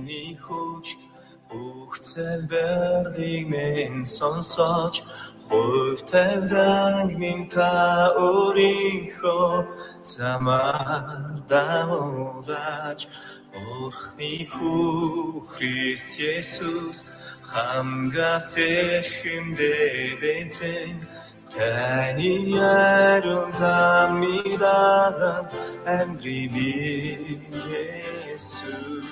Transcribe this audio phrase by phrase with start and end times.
[0.00, 0.96] Миний хүч
[1.50, 5.04] бүх залбирлыг минь сонсож
[5.44, 9.68] хувь тавьдаг минь та өөрийнхөө
[10.00, 12.48] замаар давуулж
[13.52, 17.04] Орхны хүү Христ Есүс
[17.50, 20.96] хамгаас эрхэмдээд эзэн
[21.52, 25.44] Таны ярун замидаа
[25.84, 26.72] амдри би
[28.32, 29.09] Есүс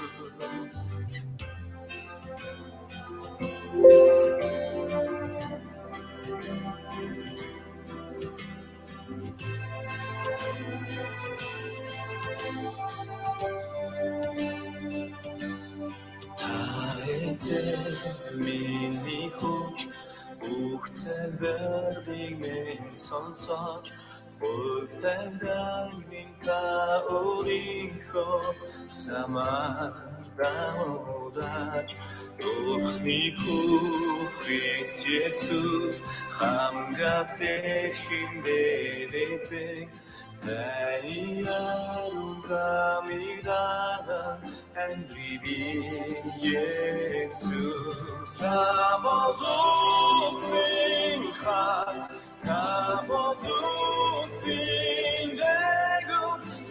[21.29, 23.93] бүх цэвэрлийг минь сонсож
[24.41, 28.55] Хөлтэндан минь та өөрийнхөө
[28.95, 29.95] замаар
[30.39, 31.91] даудаач
[32.39, 35.97] Духны хүү Христ Есүс
[40.47, 44.23] Beni yarımda midana
[44.77, 46.89] en ribiyet
[48.39, 49.57] Tabozu
[50.47, 51.65] simcha
[52.47, 53.61] Tabozu
[54.39, 56.25] sindegu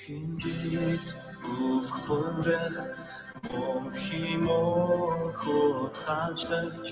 [0.00, 1.08] Хинжит
[1.44, 2.78] өвхөрөх
[3.50, 4.62] Мохимо
[5.40, 6.88] хот хачлагч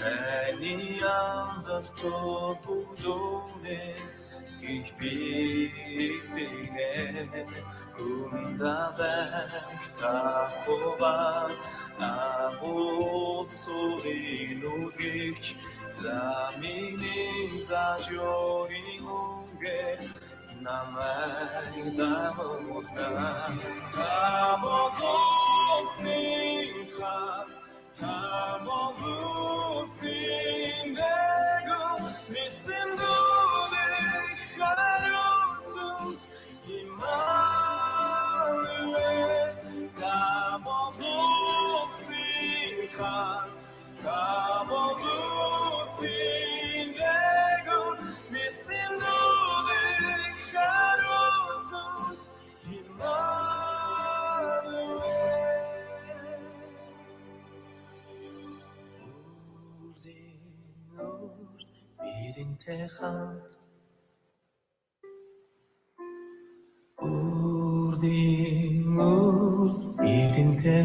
[0.00, 3.84] таны амдас топудоне
[4.60, 6.92] гэж бидэнэ
[7.96, 9.32] хүндавэх
[10.00, 10.16] та
[10.60, 11.16] хова
[11.98, 13.64] агуулсурын
[20.60, 23.52] na merda vamos dar.
[23.92, 25.14] Tamovu
[25.96, 27.16] simcha,
[28.00, 29.14] tamovu
[29.96, 31.82] sindegu,
[32.32, 33.14] nisindu
[33.72, 36.18] verisharusus,
[38.14, 39.52] Immanuel.
[40.00, 41.16] Tamovu
[42.04, 43.14] simcha,
[62.66, 63.42] Ирэнтэй хамт
[67.10, 69.80] Үрдийн үрд
[70.16, 70.82] ирэнтэй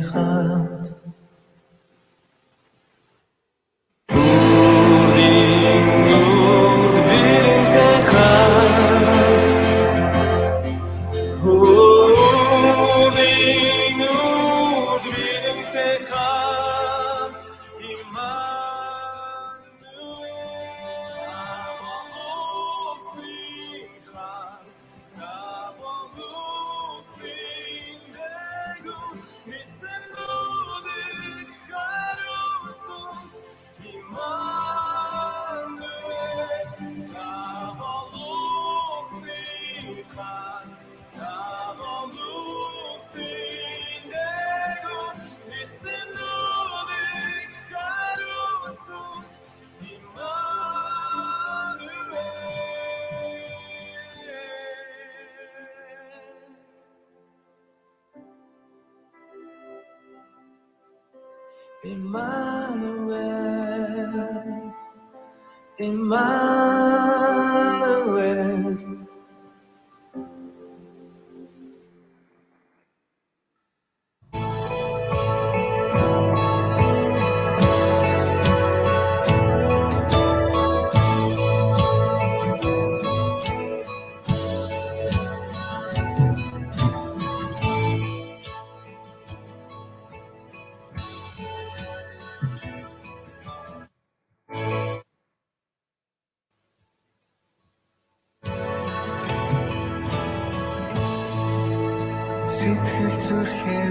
[102.60, 103.88] Сэтгэл зүрхээ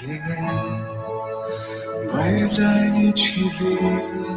[0.00, 0.42] нэгээд
[2.12, 4.29] баярлаа гэж хэлээ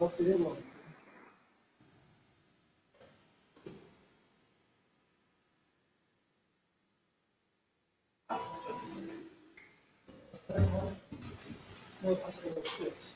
[0.00, 0.56] авч хармэн
[10.48, 10.82] таны
[12.02, 13.15] магтан дүүзээ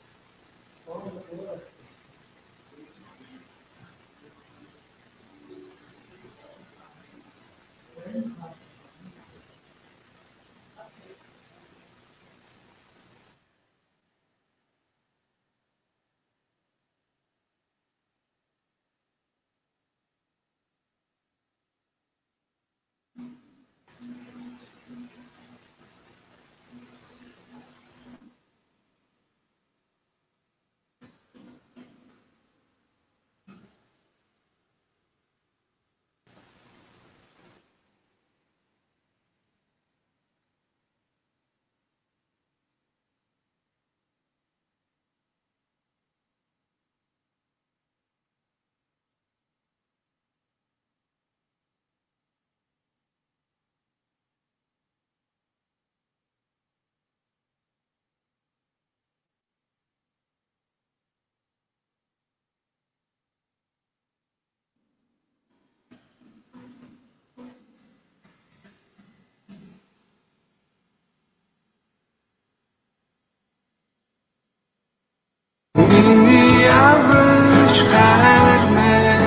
[76.01, 79.23] Миний авч хармэн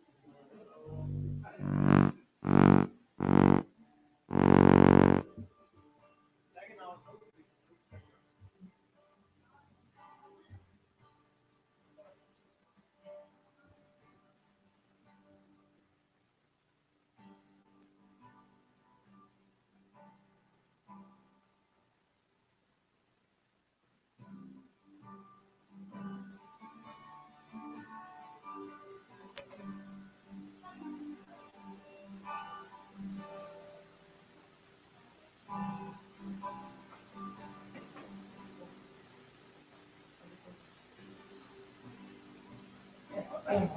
[43.51, 43.69] 哎呀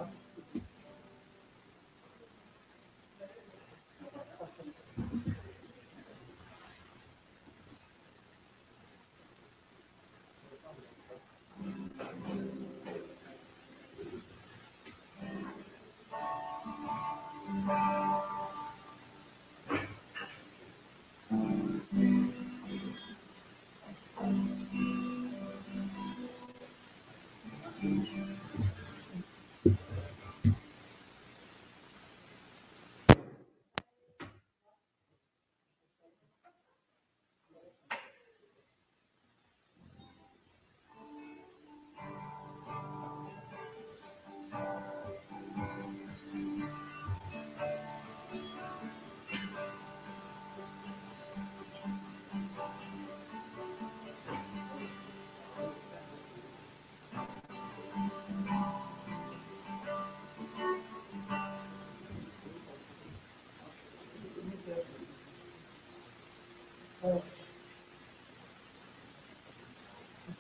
[67.05, 67.23] と、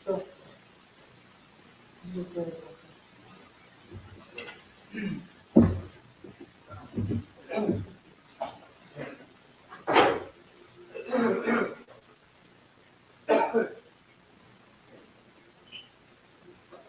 [0.07, 0.25] と、
[2.07, 2.75] 入れております。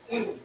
[0.07, 0.44] Thank you.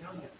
[0.00, 0.39] 两百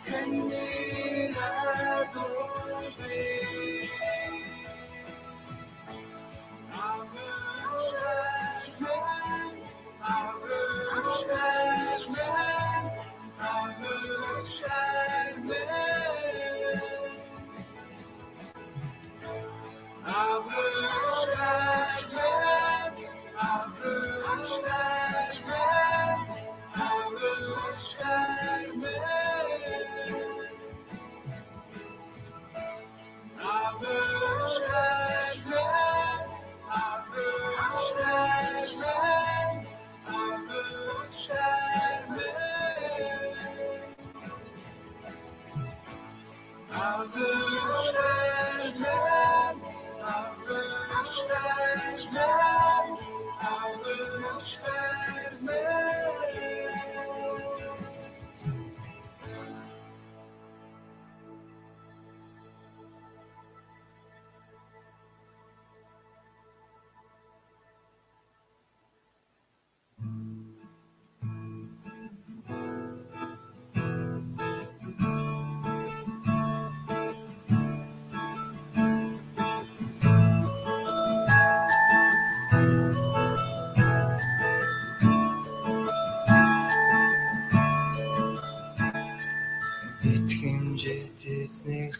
[0.00, 1.34] Итгэмжит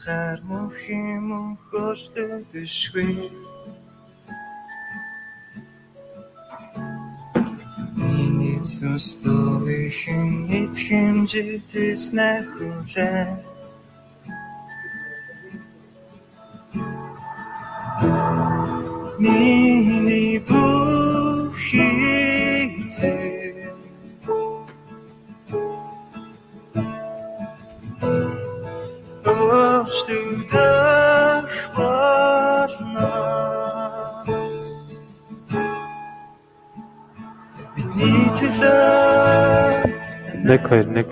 [0.08, 3.30] эзний хар мөх юм хөшлөдөшгүй
[7.96, 13.28] Миний сүстөхийн итгэмжит эзнээ хүрээ
[19.18, 23.37] Миний бүх хийцээ
[30.48, 33.08] Өөрчлөгдөх болно.
[37.76, 38.80] Бидний төлөө
[40.48, 41.04] 1 2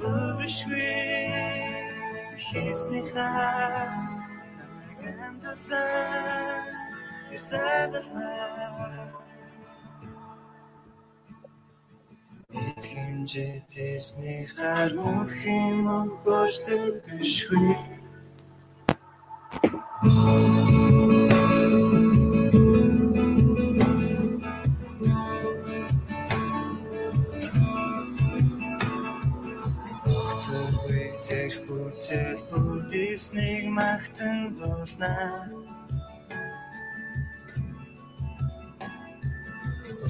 [0.00, 0.90] 1
[2.50, 3.86] Хийснийхаа
[4.98, 5.86] гэмтсэн
[7.28, 9.19] тэр цаадалмаа
[12.80, 15.86] Гэт хэмжээтэсний хар мөх юм
[16.24, 17.76] бошдог төшгүй
[31.66, 35.44] Бүтэл бүдэснийг махтан дуулнаа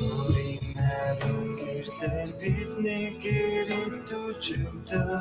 [0.00, 0.39] Өөрийн
[1.00, 5.18] нарийн гэрлэн бидний гэрэлтүүлж өгдөө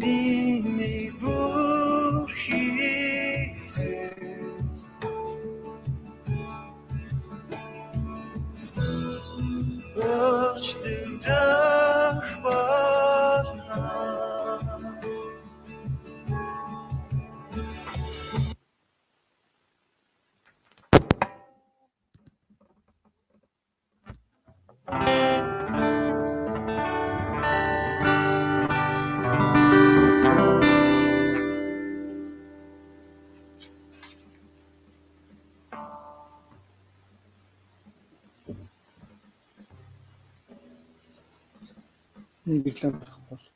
[0.00, 1.09] Миний бүх
[42.50, 43.46] Нэг биглээ байхгүй бол.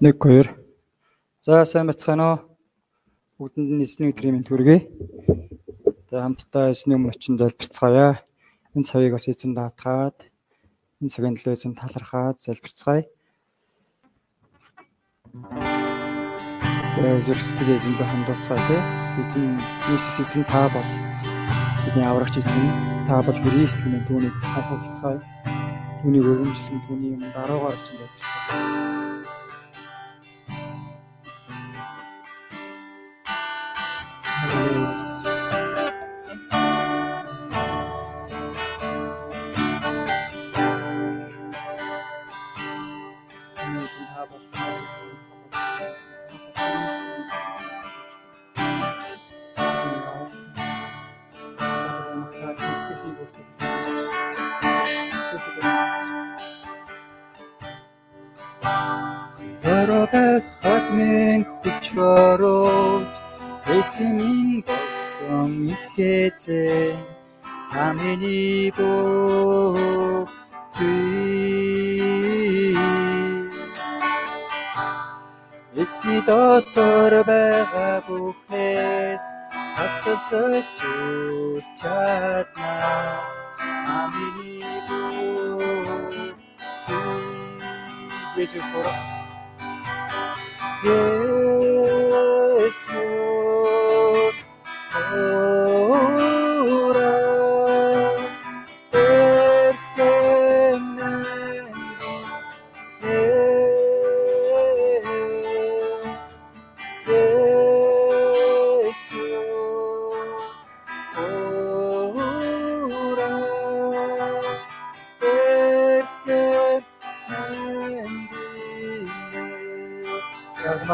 [0.00, 0.48] Нэг хоёр.
[1.44, 2.40] За сайн бацгаана уу?
[3.36, 4.88] Бүгдэнд нь эзний өдрийн мэнд хүргэе.
[6.08, 8.24] За хамтдаа эзний өмнө очин залбирцгаая.
[8.72, 10.32] Энэ цагийг бас эзэн даатгаад
[11.00, 13.04] энэ цагийн төлөө эзэн талархаад залбирцгаая.
[16.96, 18.80] Тэгээ зүрхсдэг эзэндээ хандуулцгаа тий.
[19.20, 19.60] Эзэн
[19.92, 20.88] Иесус эзэн та бол
[21.84, 22.64] бидний аврагч эзэн.
[23.04, 25.20] Та бол Христ гэнэ түүнийг санахулцгаая.
[26.00, 28.64] Түүнийг өргөмжлөн түүний юм дараагаар очин залбирцгаая.
[34.56, 35.15] Өрөбэсэт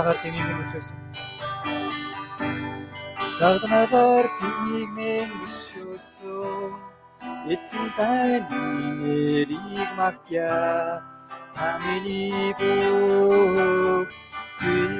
[0.02, 0.98] Загнагаар тэмийг минь өшөөсөн.
[3.38, 6.70] Загнагаар тэмийг минь өшөөсөн.
[7.54, 8.60] Эцэн таны
[8.98, 10.50] нэрийг магтъя.
[11.54, 14.10] Амины бүх
[14.58, 14.90] зүй.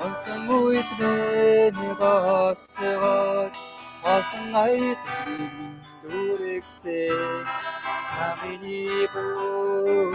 [0.00, 0.88] Онсон үед
[8.12, 10.12] 하느니 보증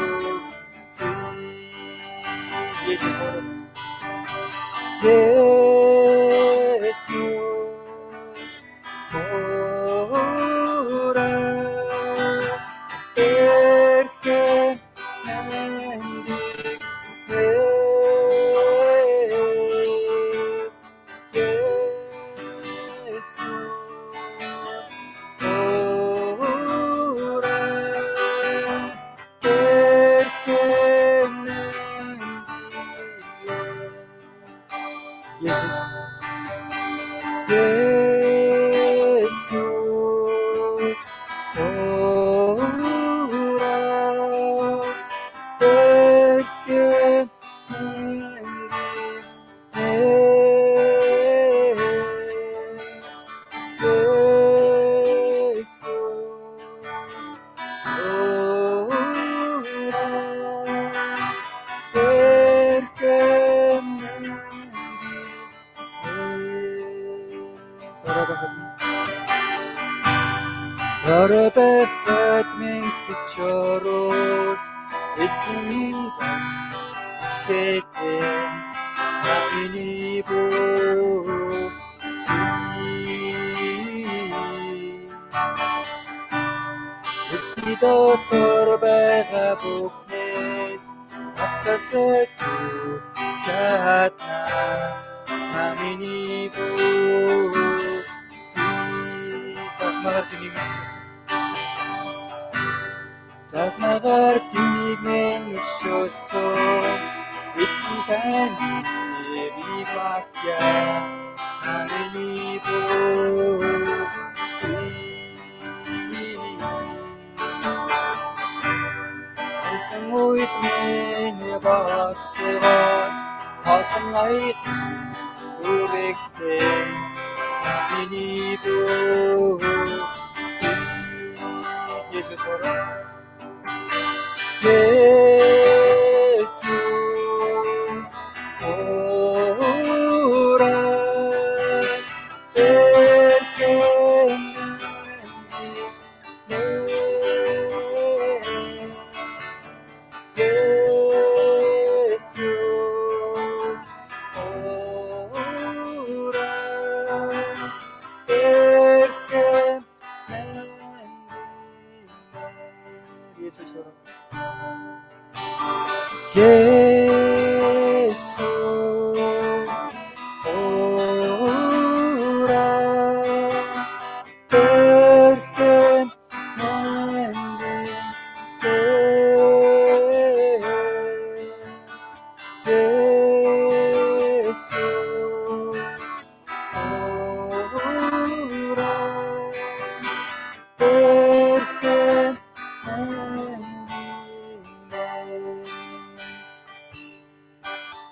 [2.88, 3.06] 예수.
[5.04, 5.67] 예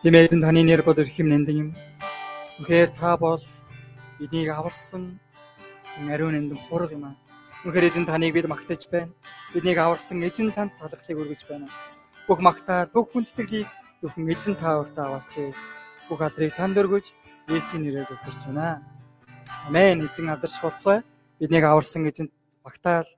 [0.05, 1.69] Имэйзэн таны нэр бодор химнэндэн юм.
[2.61, 3.41] Үнэхээр та бол
[4.21, 5.17] биднийг аварсан
[5.97, 7.17] ариун эндэн хураг юм аа.
[7.65, 9.09] Үнэхээр эзэн таныг бид магтаж байна.
[9.49, 11.65] Биднийг аварсан эзэн танд талархлыг өргөж байна.
[12.29, 13.65] Бүх магтаал, бүх хүндэтгэлийг
[14.05, 15.33] зөвхөн эзэн та өртөө аваач.
[16.05, 17.05] Бүх алдрыг танд өргөж
[17.49, 18.85] Есүсийн нэрээр зөвхөрч байна.
[19.65, 20.05] Амен.
[20.05, 21.01] Эзэн алдарч болтугай.
[21.41, 22.29] Биднийг аварсан эзэн
[22.61, 23.09] магтаал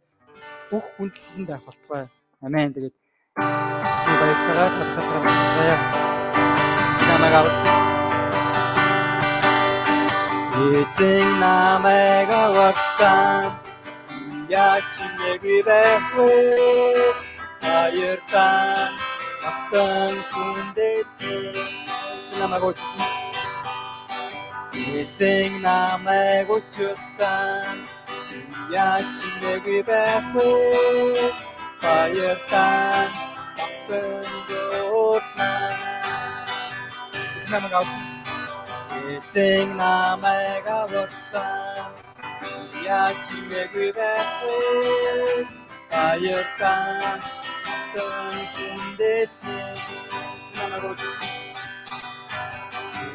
[0.71, 2.07] бүх хүндлэлэн байх болтугай.
[2.39, 2.71] Амен.
[2.71, 6.06] Тэгээд эзний баяртайгаар талхахаар магтцгаая.
[7.07, 7.81] Намайг аварсан.
[10.77, 13.43] Эзэн намайг аварсан.
[14.49, 16.31] Яа чимээгүй байх вэ?
[17.63, 18.89] Баяртай
[19.49, 23.11] автан хүндэт эзэн намайг аварсан.
[24.99, 27.75] Эзэн намайг аварсан.
[28.83, 30.51] Яа чимээгүй байх вэ?
[31.83, 33.05] Баяртай
[33.65, 34.27] автан
[37.47, 38.03] дөрнаа намайг авсан.
[39.13, 41.91] Эзэн намайг авсан.
[42.83, 45.47] Яа чимээгүй байх вэ?
[45.91, 47.21] Баяртай
[47.93, 51.19] тэн хүндэт намайг авсан.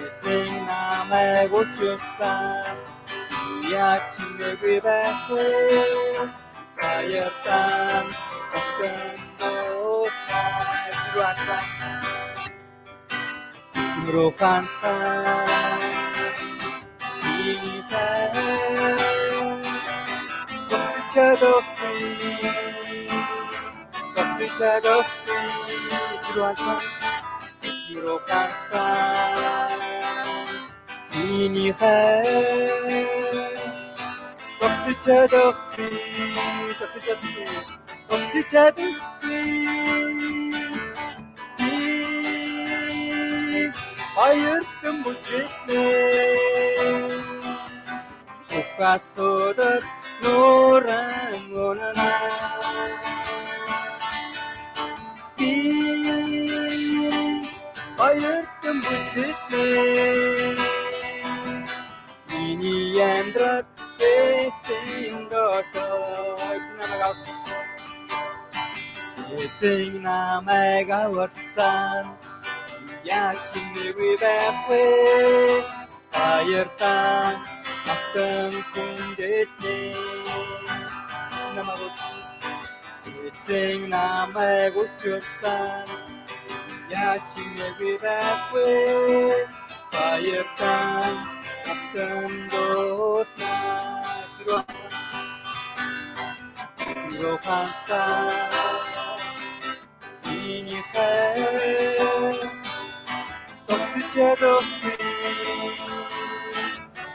[0.04, 2.76] Эзэн намайг авсан.
[3.68, 5.46] Яа чимээгүй байх вэ?
[6.80, 8.06] Баяртай
[8.78, 8.96] тэн
[9.38, 10.10] дөрван
[10.88, 12.11] Эзэмрүү ганцаа Миний тань Зогсож чадахгүй
[24.14, 25.46] Зогсож чадахгүй
[26.02, 26.80] Эзэмрүү ганцаа
[27.68, 29.68] Эзэмрүү ганцаа
[31.14, 32.26] Миний хай
[34.60, 35.94] Зогсож чадахгүй
[36.78, 37.46] Зогсож чадахгүй
[38.08, 39.02] Зогсож чадахгүй
[44.16, 46.36] ayırttım bu ciddi
[48.50, 49.84] Buka sorut
[50.22, 52.12] nuran onana
[55.38, 57.46] Bir
[57.98, 59.66] ayırttım bu ciddi
[62.38, 63.64] Ini yendrat
[64.00, 65.86] Eting doko
[66.52, 67.18] Eting nama gaus
[69.38, 72.06] Eting nama gaursan
[73.04, 74.82] Etin namay gawarsan Яг чимээгүй байх вэ?
[76.14, 77.34] Баяртай
[77.92, 79.76] автан хүндэтнэ.
[81.56, 81.98] Намайг
[83.26, 85.88] эцэг намайг учирсан.
[86.90, 88.70] Яг чимээгүй байх вэ?
[89.92, 91.10] Баяртай
[91.72, 93.52] автан дутна.
[97.22, 98.50] руу ганцаа
[100.24, 101.31] миний хай
[103.68, 104.64] зогсож чадах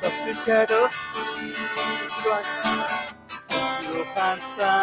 [0.02, 0.94] зогсож чадах
[3.86, 4.78] руу ганцаа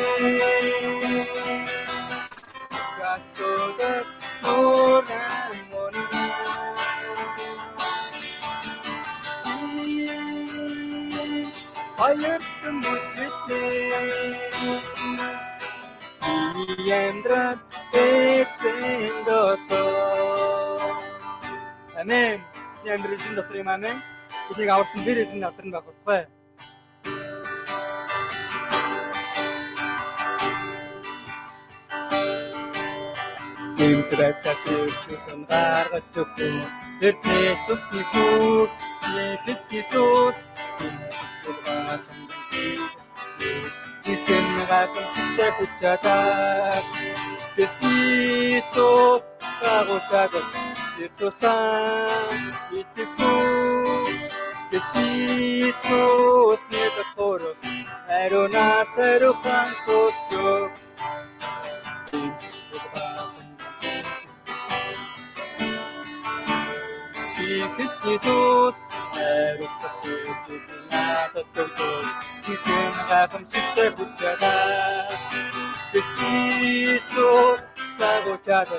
[12.10, 15.38] Gasodot Moran Hayır mutluluk
[16.88, 17.58] Yendrat
[17.94, 20.82] etsin doktor
[22.02, 22.40] Amen.
[22.86, 23.98] Яндэр эзэн дотор юм амин.
[24.56, 26.26] Энийг аварсан бэр эзэн дотор нь байх болтугай.
[33.78, 36.56] Гэмтрэтээс өвчсөн гаргаж өгсөн.
[37.06, 38.68] Эртний цусны бүр
[39.04, 39.12] чи
[41.90, 42.04] sana
[44.04, 46.82] Dicenme la consulta escuchata
[47.56, 49.24] Vestizo
[49.62, 50.38] sagochata
[51.00, 53.08] Esto san y te
[54.72, 57.56] Vestizo sneta toro
[58.10, 60.72] Ero nasero pan socio
[68.04, 68.76] Jesús,
[69.16, 70.79] eres sacerdote.
[70.93, 72.07] Христос
[72.45, 75.09] Чихэн гатан читэй хүчадаа
[75.91, 77.59] Христос
[77.99, 78.71] сагочаад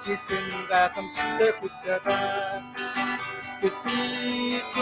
[0.00, 2.62] 지킨다 삼십대 붙여다
[3.60, 4.74] 그스피츠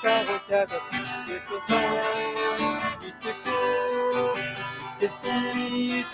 [0.00, 0.78] 사고차가
[1.26, 1.76] 비교서
[3.02, 3.50] 이티쿠
[4.98, 6.06] 그스피츠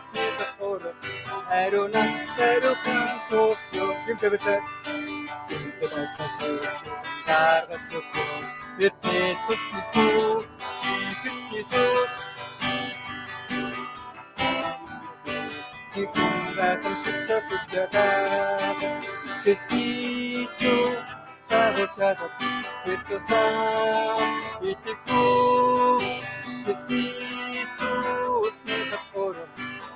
[0.00, 0.94] 스미다 코르
[1.50, 4.60] 에로나 세로칸 소시오 김페베테
[5.48, 6.92] 김페베테 소시오
[7.26, 8.18] 자가 쪼코
[8.78, 10.48] 미티츠 스피츠
[11.22, 11.76] 지키스피츠
[15.92, 18.76] 지키스피츠 la consulta dichiarata,
[19.42, 20.96] che spiccio
[21.36, 22.28] sarociata
[22.84, 24.16] piccio sa,
[24.60, 25.98] e che fu,
[26.64, 29.46] che spiccio smita foro,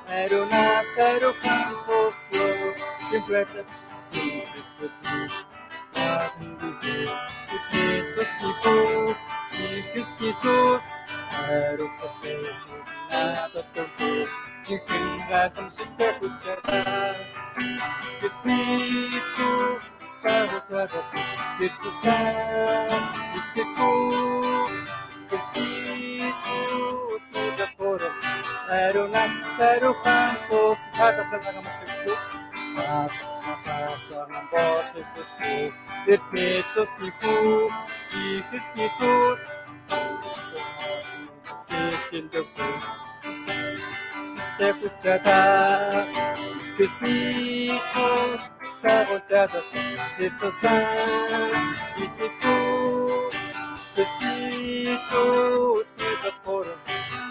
[0.07, 1.35] ero nas, ero
[14.69, 17.15] جگريها تمسكها كتها
[18.23, 19.79] تسنيتو
[20.23, 21.21] ساو تبكو
[21.61, 23.03] تتسام
[23.55, 24.13] تتكو
[25.31, 28.11] تسنيتو تدفورو
[28.71, 29.27] أرونا
[29.59, 32.15] سارو خانسو سبحاتا سلسة مكتبو
[36.07, 37.69] Repetos pipu,
[38.13, 39.39] dices que tus,
[41.67, 41.79] se
[42.11, 43.56] que lo que
[53.96, 56.80] Христос нэг хором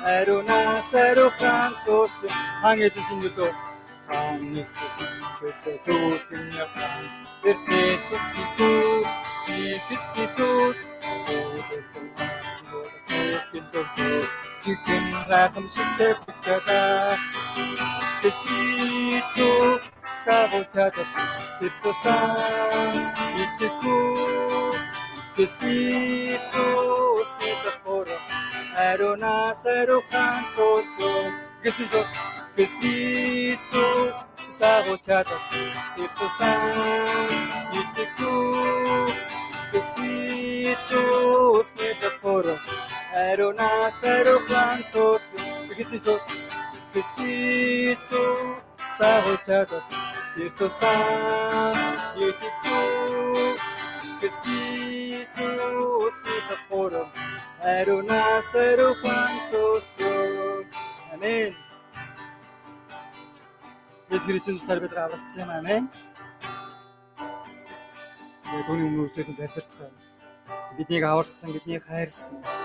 [0.04, 0.60] Арона
[0.90, 2.14] сарухан цос
[2.62, 3.54] Хан Есүсийн нэрээр
[4.08, 7.04] Хан Есүсийн нэрээр зүтгэн явсан
[7.42, 9.06] Христос итгэв
[9.46, 10.70] Христос
[15.27, 17.17] rakamsi terpecada
[18.23, 19.79] Vestido
[20.15, 21.05] sabotada
[21.61, 22.95] Destrozar
[23.37, 23.97] y te tú
[25.37, 28.17] Vestidos metáfora
[28.75, 31.09] Aronas aerocantoso
[31.63, 32.05] Vestido
[32.57, 33.85] Vestido
[34.49, 35.37] sabotada
[35.95, 36.75] Destrozar
[37.71, 38.33] y te tú
[39.71, 42.55] Vestidos metáfora
[43.15, 45.39] итгэв Кэстицо снитахор Арона сарухан цосо
[45.77, 46.19] Кэстицо
[46.93, 48.23] Кэстицо
[48.97, 49.71] саготад
[50.35, 51.75] тэр тусан
[52.17, 53.59] итгэв
[54.21, 55.47] Кэстицо
[56.17, 56.93] снитахор
[57.61, 60.11] Арона сарухан цосо
[61.13, 61.55] Амен
[64.09, 65.83] Есүс Христос тусаар бид аврагдсан юм амин.
[68.67, 69.91] Түүний өмнө үрдэн залбирцгаая.
[70.77, 72.64] Биднийг аварсан, биднийг хайрсан.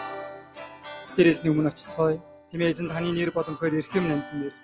[1.17, 2.23] Тэрээс өмнө очицгоё.
[2.55, 4.55] Тэмээ эзэн таны нэр боломхоор эрхэм нэмтэн нэр.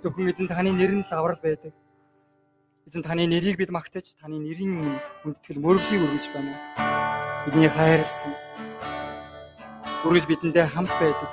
[0.00, 1.76] Зөвхөн эзэн таны нэр нь л аврал байдаг.
[2.88, 6.56] Эзэн таны нэрийг бид магтаж, таны нэрийн өмнө хүндэтгэл мөрөглийг өргөж байна.
[7.44, 8.32] Бидний хайрлсан.
[10.08, 11.30] Үргэлж бидэндээ хамт байдаг.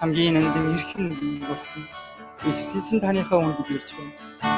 [0.00, 1.04] Хамгийн нандин эрхэм
[1.44, 1.84] болсон.
[2.48, 4.55] Иесус эзэн таныхаа бид ирж байна.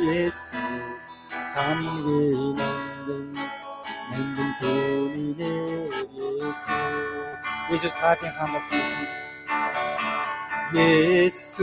[0.00, 1.10] Jesus,
[1.54, 1.84] come
[2.56, 3.38] London,
[4.10, 6.68] London, Tony, Jesus.
[7.70, 9.06] We just had him on the season.
[10.72, 11.56] Jesus.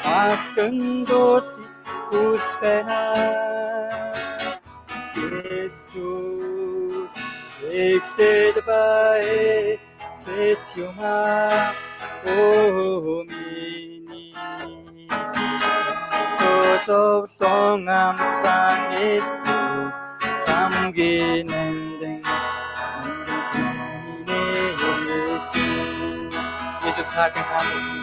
[0.05, 0.77] магтан
[1.09, 1.71] дуулахыг
[2.07, 2.99] хүсэж байна
[5.59, 7.13] Есүс
[7.67, 9.27] эхлээд бай
[10.21, 11.19] цэс юма
[12.23, 13.91] оо миний
[16.86, 19.93] зовлон амсан Есүс
[20.47, 22.23] хамгийн нандин
[26.86, 28.01] Есүс хаатын хаасан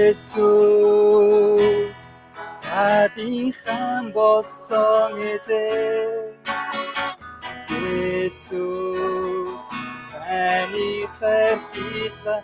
[0.00, 1.98] Есүс
[2.70, 6.24] хаатын хаан болсон эзэн
[8.24, 9.62] Есүс
[10.12, 12.34] таны хайрхица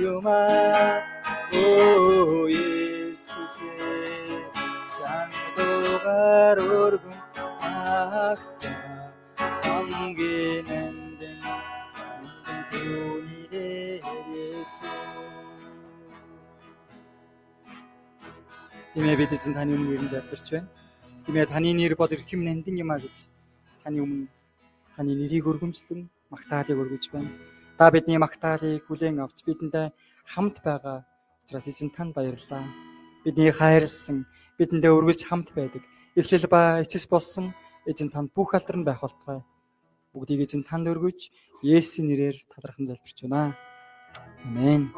[0.00, 0.44] юма
[1.52, 2.83] Оо Есүс чандуугаар өргөн ахта
[3.34, 4.46] Есүсээ
[4.94, 7.18] чангуугаар өргөн
[7.66, 9.10] ахтаа
[9.66, 12.22] хамгийн амдан
[12.70, 14.06] түүнийрээ
[14.38, 14.86] Есүс
[18.94, 20.70] Тэмээ бид эзэн таны өмнө ирэн залбирч байна.
[21.26, 23.26] Тэмээ таны нэр бол эрхэм нандин юм а гэж
[23.82, 24.30] таны өмнө
[24.94, 27.34] таны нэрийг өргөмжлөн магтаалыг өргөж байна.
[27.82, 29.90] Та бидний магтаалыг хүлээн авч бидэнтэй
[30.22, 31.02] хамт байгаа
[31.42, 32.93] учраас эзэн танд баярлалаа.
[33.24, 34.28] Бидний хайрлсан,
[34.60, 35.80] бидэндээ өргөлж хамт байдаг.
[36.12, 37.56] Эхлэл ба эцэс болсон
[37.88, 39.40] эзэн танд бүх алдар нь байх болтугай.
[40.12, 41.32] Бүгдийг эзэн танд өргөж
[41.64, 43.56] Есүсийн нэрээр талархан залбирч байна.
[44.44, 44.92] Амен.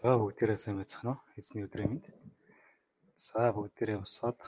[0.00, 1.20] За бүгдээрээ сайн байцгаана уу?
[1.36, 2.06] Эзний өдрийн мэнд.
[3.20, 4.40] За бүгдээрээ босоод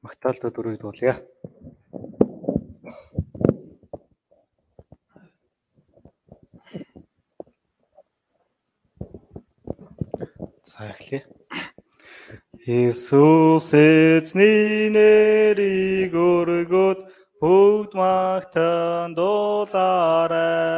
[0.00, 1.20] магтаалдаа дөрөв дуулъя.
[10.64, 11.20] За эхлэе.
[12.64, 17.04] Иесус эзний нэрийг өргөд
[17.44, 20.73] бүгд магтан дуулаарай.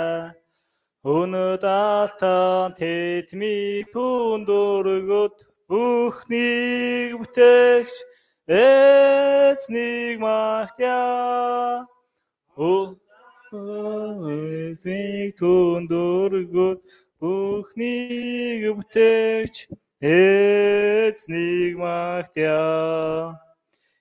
[1.07, 5.37] Өнөд алтан тэдмий түндөргөд
[5.71, 7.95] бүхнийг бүтээгч
[8.51, 11.87] эзнийг магтъя.
[13.55, 16.83] Эзнийг түндөргөд
[17.23, 19.57] бүхнийг бүтээгч
[20.03, 23.39] эзнийг магтъя.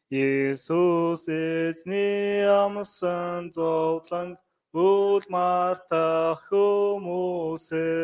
[0.10, 4.30] Иесус эзний амсан зовлон
[4.76, 7.96] үл мартах хүмүүсээ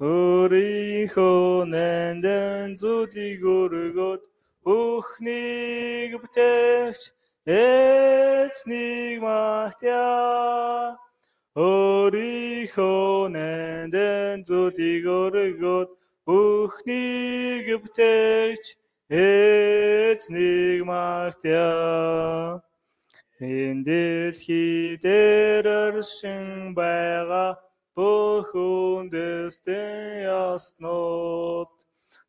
[0.00, 4.22] өөрийнхөө нандин зүйлийг өргөд
[4.64, 7.02] бүхнийг бүтээгч
[7.44, 10.96] эзнийг магтъя.
[11.58, 15.90] Өөрийнхөө нандин зүйлийг өргөд
[16.24, 18.64] бүхнийг бүтээгч
[19.10, 22.67] эзнийг магтъя.
[23.40, 27.54] Энэ дэлхий дээр оршин байгаа
[27.94, 31.70] бүх үндэстэн яснууд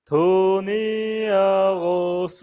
[0.06, 2.42] Төвний агуус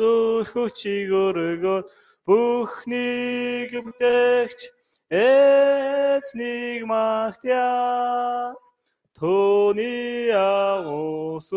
[0.51, 1.87] хүчиг өргөд
[2.27, 4.61] бүхнийг бүтээгч
[5.11, 8.55] эзнийг магтъя.
[9.15, 11.51] Төвний агуус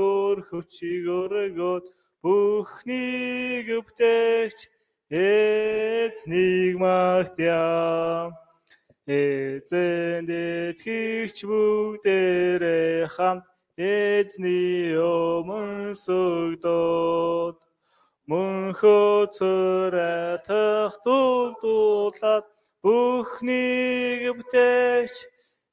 [0.49, 1.85] хүчиг өргөд
[2.21, 4.59] бүхнийг бүтээгч
[5.09, 8.29] эзнийг магтъя.
[9.09, 13.45] Эзэн дэтгэгч бүгдээрээ хамт
[13.75, 17.57] эзний өмнө сүгдөөд
[18.29, 20.51] мөн хөцөрэтэх
[21.05, 22.45] дуулаад
[22.83, 25.15] бүхнийг бүтээгч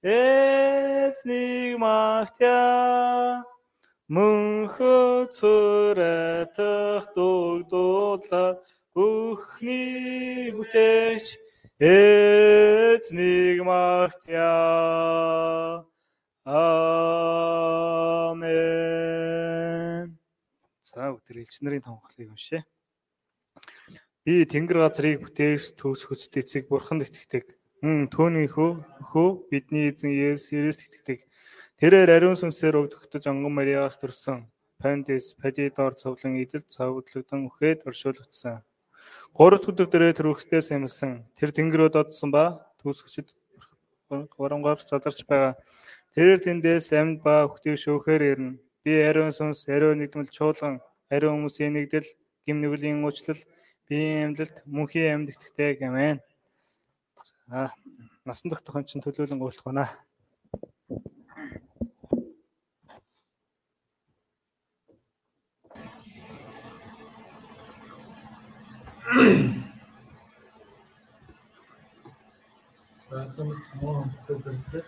[0.01, 3.45] эзнийг магтъя.
[4.09, 5.93] Мөн хөцөрэтэх
[7.15, 8.59] дуулаад
[8.97, 11.37] бүхнийг бүтээгч
[11.77, 15.85] эзнийг магтъя.
[16.49, 18.49] Амен.
[20.81, 22.65] За өдөр элчнэрийн томхлыг уншъя.
[24.25, 27.53] Би тэнгэр газрыг бүтээгч төвс хөцөд эцэг бурхан итгэдэг.
[27.85, 31.21] Мм түүний хөө бидний эзэн Есүс Христ итгэдэг.
[31.77, 34.49] Тэрээр ариун сүнсээр өгдөгтөж онгон Мариас төрсөн.
[34.81, 38.65] Пандис, Падидор цовлон идэл цавдлагдсан үхээд оршуулгдсан.
[39.35, 41.25] Гурав дахь өдөр дээрээ тэр үхсдээ сэмэлсэн.
[41.35, 43.35] Тэр тэнгэрөө додсон ба төс хүчит
[44.11, 45.59] горомгоор задарч байгаа.
[46.15, 48.59] Тэрээр тэндээс амьд ба хөтийг шөөхөр ирнэ.
[48.87, 50.79] Би ариун сүнс, ариун нэгдмэл чуулган,
[51.11, 52.07] ариун хүмүүсийн нэгдэл,
[52.47, 53.43] гим нүглийн уучлал,
[53.91, 56.23] биеийн амьдлалт, мөнхийн амьд итгэдэг амен.
[57.51, 57.75] За
[58.25, 59.91] насан дах тохон чинь төлөөлөн уулах байна.
[73.29, 74.85] some more presented.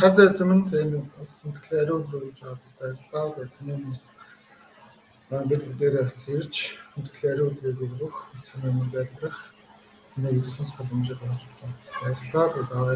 [0.00, 0.98] Хадаа зэмэнд энэ
[1.34, 2.38] сэтгэлээ ариун руу гэж
[2.78, 4.04] баярлалаа юм хүмүүс
[5.48, 6.54] бид бүгдээрээ бас ирж
[6.94, 9.38] сэтгэлээ ариун руу өгөх санаа юм байлгах
[10.22, 11.42] нэг ихэнх боломжтой болж
[12.00, 12.46] баярлалаа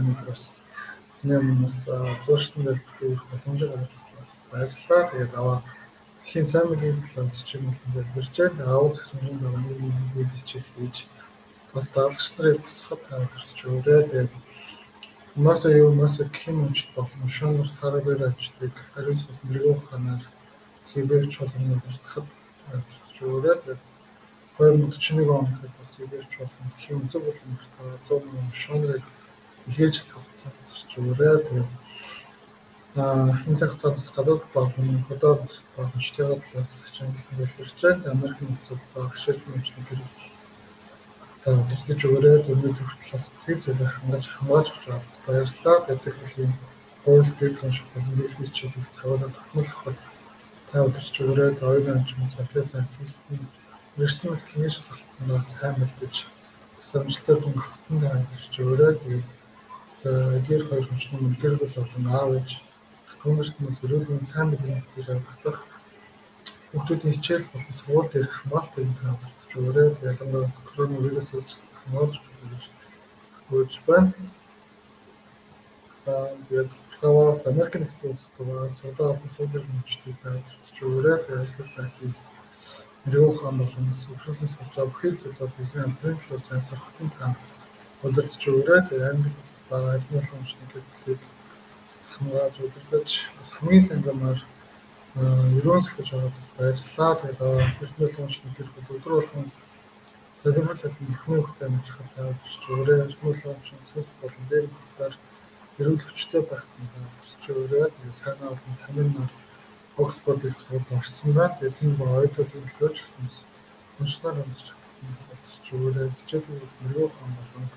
[0.07, 0.43] нэг бас
[1.27, 1.77] нэг хүмүүс
[2.25, 3.93] зуршин дээр өгөх боломжтой болж
[4.51, 5.59] баярлалаа тэгээд аваа
[6.23, 8.63] Дэлхийн сайн мэдээг талаас чимэл залбирч байна.
[8.71, 9.79] Аав зөвхөн нэг
[10.15, 10.97] нэг хичээл хийж
[11.75, 14.03] бас даалгч нарыг босгоход тавьж өгөөрэй.
[14.07, 14.33] Тэгээд
[15.35, 17.29] Маса юу маса кимч болно.
[17.31, 18.73] Шонор царабэр очдаг.
[18.93, 20.21] Харин сүс мэрэгөө ханаар
[20.85, 21.81] Сибирь чуулганы
[23.23, 23.57] өгөөрэй.
[23.65, 23.81] Тэгээд
[24.59, 27.51] 2041 онд бас Сибирь чуулган дэлхийн өнцөг болон
[28.09, 29.05] 100 мянган шонорыг
[29.69, 31.37] илгээж тавьж өгөөрэй.
[31.49, 31.71] Тэгээд
[33.01, 33.05] а
[33.49, 38.11] энэ цагтаа бас гадаад болон хотод боломжтойгоо талаас Чингис хэлбэрч байна.
[38.13, 39.89] Америкийн нөхцөл баг шил нэмжлэг
[41.45, 42.37] бэлдэж өгөөрэй.
[42.53, 45.79] Өнөөдөр хүртэл бас бүх зүйлийг хангаж хамгаалж байгаа баярлалаа.
[45.87, 46.53] Хэлхийн
[47.03, 50.01] хууль бэлтгэн шугал нэрхий чиглэл цагаараа тогтмол авахд
[50.69, 51.51] та өдөрч өгөөрэй.
[51.69, 52.87] Оюун амжмаас алзаасан
[53.99, 56.15] нэрсэн мэтлэгийн шалгалтнаас сайн бэлдэж
[56.91, 58.93] самжилтад өнгөтөн тааж өгөөрэй.
[59.03, 59.27] Тэгээд
[60.47, 62.51] гэр хоёр хүчний мэлгэр бол болон аав ээж
[63.23, 65.63] Түүнээс өрөөлөн сайн мэдээ гэж авах
[66.75, 69.42] хүмүүсийн хичээл болон сургууль дээрх хамгаалалтыг таамаглаж өгөөрэй.
[69.55, 71.49] Ялангуяа коронавирусээс
[71.79, 72.65] хамгаалж өгч
[73.53, 74.13] өгч байна.
[76.49, 81.19] Тэгээд Таваас Америк нэгдсэн улсад байгаа судаа олон суулийн хүчтэй таамаглаж өгөөрэй.
[81.27, 82.13] Тэгээд сайхын
[83.05, 87.27] Мэрэгүү хаан болон сүрхлэн сурчаа бүхэл зүйлээс эсрэг амтрын талаас сайн сурахтан та
[88.03, 88.81] удирдах өгөөрэй.
[95.13, 97.13] Сайн ерөөн сахиж байгаадас баярлалаа.
[97.21, 97.41] Тэгээд
[97.85, 99.47] эртнээс унш нэгэр өдөр болгон
[100.41, 102.99] залбирласан бүхэн хөхтэй амжихад тавьж өөрөө
[103.29, 105.15] унш сүнс болон дээр хөхтөр
[105.81, 107.85] эрүүл хүчтэй байх тавьж өөрөө
[108.21, 109.31] санаа болон тамир нар
[110.03, 111.57] Оксфорд их сургуульд орсон байна.
[111.61, 113.25] Тэгээд тийм ба ойдолын төлөөч гэсэн
[114.01, 114.69] уншнаар уншиж
[115.29, 117.69] тавьж өөрөө хичээлүүд мөрөө болон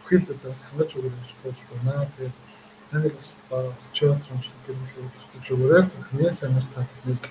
[0.00, 2.08] бүхэл зүйлээс хангаж өгөх гэж байна.
[2.16, 2.36] Тэгээд
[2.92, 3.10] Англи
[3.50, 5.84] бас театр шиг гэрүүлж өгөөрэй.
[6.00, 7.22] Эхнээс амар та техник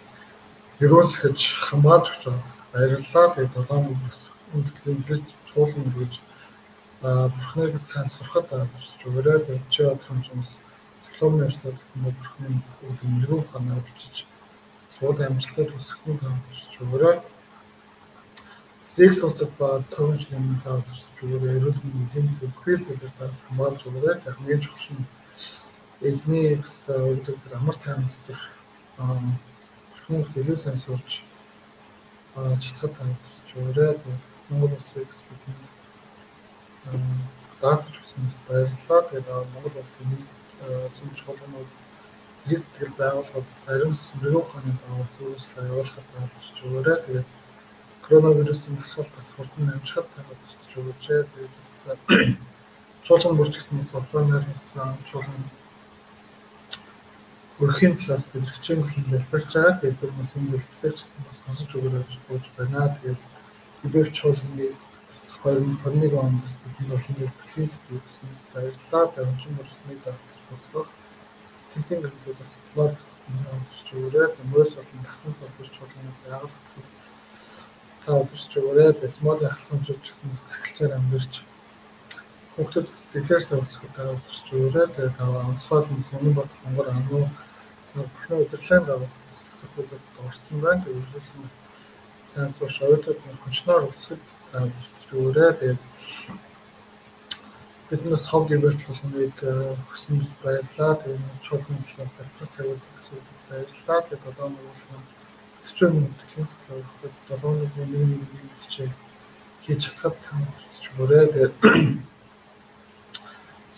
[0.82, 1.40] ерөөл сахиж
[1.70, 2.50] хамгаалж өгч байгаа.
[2.74, 3.28] Баярлалаа.
[3.36, 4.22] Тэгээд долоон бүс
[4.54, 6.14] үндэтгэлийн бич чуулган гэж
[7.02, 9.40] бурхныг сайн сурахад авч өгөөрэй.
[9.46, 10.52] Тэгээд театр хүмүүс
[11.06, 12.50] дипломын ажлаар гэсэн бурхны
[12.86, 14.26] үүдэн ерөөл ханаа бичиж
[14.94, 17.16] сууд амжилтад хүсэхүн хамж өгөөрэй.
[18.96, 19.86] Зэг сонсох ба
[20.34, 21.54] юм таавч өгөөрэй.
[21.58, 24.16] Ерөөл мэндийн зөвхөн тас хамгаалж өгөөрэй.
[24.26, 25.21] Техникийн чухал
[26.10, 28.40] эзний бас өгдөг тэр амар тайван дотор
[30.06, 31.22] хүмүүс илүү сайн сурч
[32.64, 33.92] читгад тавьж өөрөө
[34.50, 35.70] Монгол улсыг бидний
[37.62, 39.02] даатгаж өгснөөс баярлалаа.
[39.10, 40.10] Тэгээд Монгол улсын
[40.98, 41.70] сүмж холбоонууд
[42.50, 47.30] листгэл байгуулахад сарим сүмрэг ухааны байгуулалт зүйлс явуулахад тавьж өөрөө тэгээд
[48.06, 51.06] коронавирусын халахалт бас хурдан амжихад тавьж өгөөч.
[51.08, 51.54] Тэгээд
[53.06, 55.44] чуулган бүрч гэсэн судалгаанаар хийсэн чуулган
[57.62, 58.24] өрхийн талаас
[58.56, 59.78] хичээн болон залбирч байгаа.
[59.80, 62.82] Тэгээд зөв хүмүүс энэ дэлгэцэж бас сонсож өгөөж бууж байна.
[62.98, 63.22] Тэгээд
[63.94, 64.68] бид чуулганы
[65.44, 68.18] 2021 онд бидний болон дэлгэцийн спикерс
[68.54, 69.06] баярлалаа.
[69.16, 70.00] Дамжин болсныг
[70.50, 70.90] босгох.
[71.72, 72.94] Тэнгэрийн гэрэлтүүд бас блог
[73.70, 76.88] хийж өгөөд мөрөөс болон дахин салбарч чуулганы байгууллагыг
[78.04, 81.34] та удирч өгөөд смол ахлагчид гэсэн бас тахилчаар амьдарч
[82.56, 87.24] хүүхдүүд дэлгэр савцгууд дараа удирч өгөөд тэгээд онцгой сонин бод монгол амуу
[87.96, 89.88] бүхэн удирдлагын байгууллагаас зөвхөн
[90.26, 90.84] орсон байна.
[90.84, 91.48] Тэгээд
[92.32, 94.22] сайн сууш ойдод хүчнээр үсгэд
[95.16, 95.82] өөрөө тэгээд
[97.90, 99.38] биднээс хог ивэрч болгоныг
[99.90, 100.94] хүснээс баярлаа.
[101.02, 104.00] Тэгээд чуулганы талаас цагууд гэсэн баярлаа.
[104.08, 104.26] Тэгээд
[106.04, 108.96] нэгтгэлийн цагт долоон уулын нэг нэг хичээл
[109.64, 110.48] хийж чадхад тань
[111.00, 111.54] өрөө тэгээд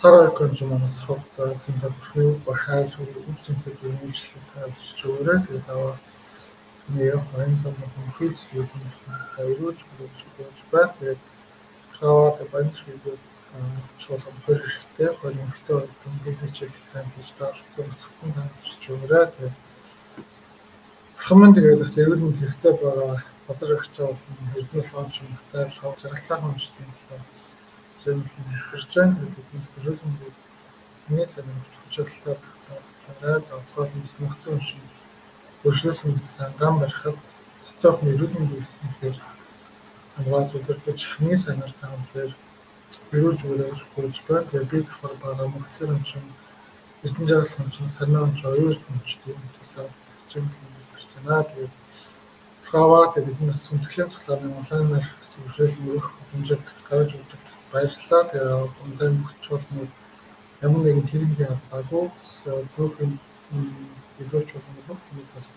[0.04, 5.96] Сара конжуманаас хогтой Сингапурын бахаар өвчнөд үйлчлэг тавьж өөрөө тэгээд аваа
[6.96, 7.76] нэг хоёр зам
[8.18, 8.84] хөлж үзэн
[9.36, 11.22] хоёрооч бүгд болж байх тэгээд
[11.98, 13.04] хаваад банцрыг
[14.02, 19.56] чуулган хэрэгтэй мөртөө дүнгийн хичээл сайн хийж даалцсан зөвхөн тавьж өөрөө тэгээд
[21.26, 23.24] Хаман тэгээд бас эвэрн хэрэгтэй байгаа.
[23.48, 24.20] Бодлого өгч байгаа
[24.52, 27.53] хэдэн лонч мөхтэй жаргалсан хүнчтэй талаас
[28.04, 29.16] зөвлөсөн хэлж байна.
[29.36, 30.16] Бидний сөрөглөн
[31.08, 34.84] миний санамж хүчлэлтэй багтаасараад онцгой хүмүүс нөхцөл шиг
[35.68, 37.18] өршлөсөн санган барихад
[37.70, 39.18] стокны эрүүл үйлснээр
[40.16, 42.32] хамгаалж удирдах хамгийн санаар таамаглаар
[43.16, 44.48] эрүүл зүгээр гүйж байна.
[44.50, 46.26] Тэгээд би давхар байгаа мөхцөл өмчм
[47.04, 49.96] Эрдэнэ жаргал хүн чинь санаа онч оюун хүч тийм талаас
[50.32, 50.54] хэмжээнд
[50.92, 51.44] гарч байна.
[51.50, 51.74] Тэгээд
[52.74, 57.42] Хаваа тэгээд биднээс сүнтгэлийн цоглооны онлайнаар зөвшөөрөл өгөх хэмжээд гаргаж өгдөг
[57.74, 58.24] баярлалаа.
[58.30, 59.64] Тэгээд онлайн мөхчүүд
[60.66, 62.06] ямар нэгэн хэрэглээ аваагүй
[62.76, 63.14] группийн
[64.16, 65.48] төлөвч болох хүмүүс бас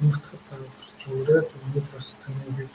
[0.00, 1.42] нэгтгэх тавьж өгөрэй.
[1.50, 2.72] Тэгээд бас таныг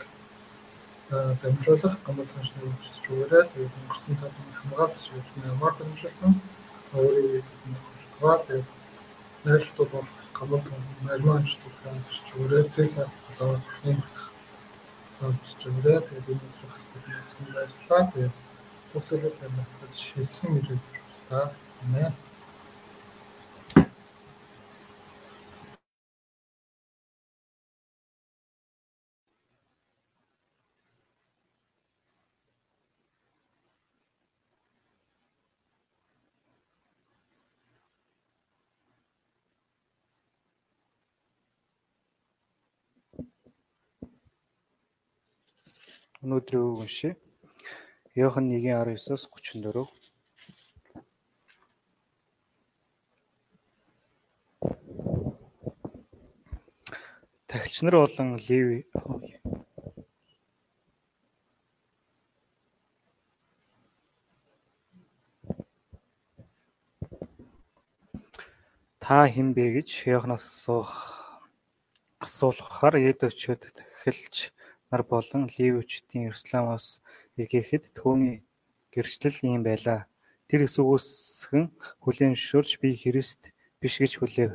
[1.41, 2.73] дамжуулах гомдлогч нэг
[3.11, 3.43] өгөрэй.
[3.51, 6.33] Тэгээд өнгөрсөн тав хамгаас шийдэх ямар дамжуулсан
[6.93, 8.67] өөрийн хэлбэрээ тэгээд
[9.45, 12.63] найралтууд болох гомдлогч нармаачдад хамтарч өгөрэй.
[12.73, 13.99] Цэсаа болоо нэг
[15.19, 15.99] хамтарч өгөрэй.
[16.07, 18.11] Тэгээд энэ учраас бидний баярлалаа.
[18.13, 18.35] Тэгээд
[18.95, 20.83] бүгдээ тамирч хэлсэн мөрөд
[21.29, 21.39] та
[21.85, 22.13] Amen.
[46.23, 47.13] Өнөөдрийн үг уншия.
[48.15, 49.87] Иохан 1:19-оос 34.
[57.47, 58.87] Тагч нар болон Леви
[69.03, 70.91] Та хэн бэ гэж Иоханоос асуух
[72.25, 74.35] асуулахаар Едочуд тахилч
[74.89, 76.87] нар болон Ливичдийн Иерусалимаас
[77.39, 78.43] илгээхэд түүний
[78.93, 80.07] гэрчлэл ийм байлаа.
[80.47, 81.65] Тэр эсвгүйсгэн
[82.03, 83.41] хүлээн зөвшөөрч би Христ
[83.81, 84.51] биш гэж хүлээв.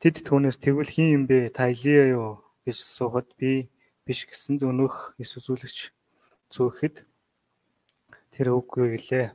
[0.00, 1.54] Тэд түүнээс "Тэгвэл хэн юм бэ?
[1.56, 3.70] Та Илия юу?" гэж асуухад би
[4.04, 5.78] биш гэсэнд өнөөх ёс үзүүлэгч
[6.52, 6.96] зөөхэд
[8.32, 9.26] тэр үгүй гэлээ.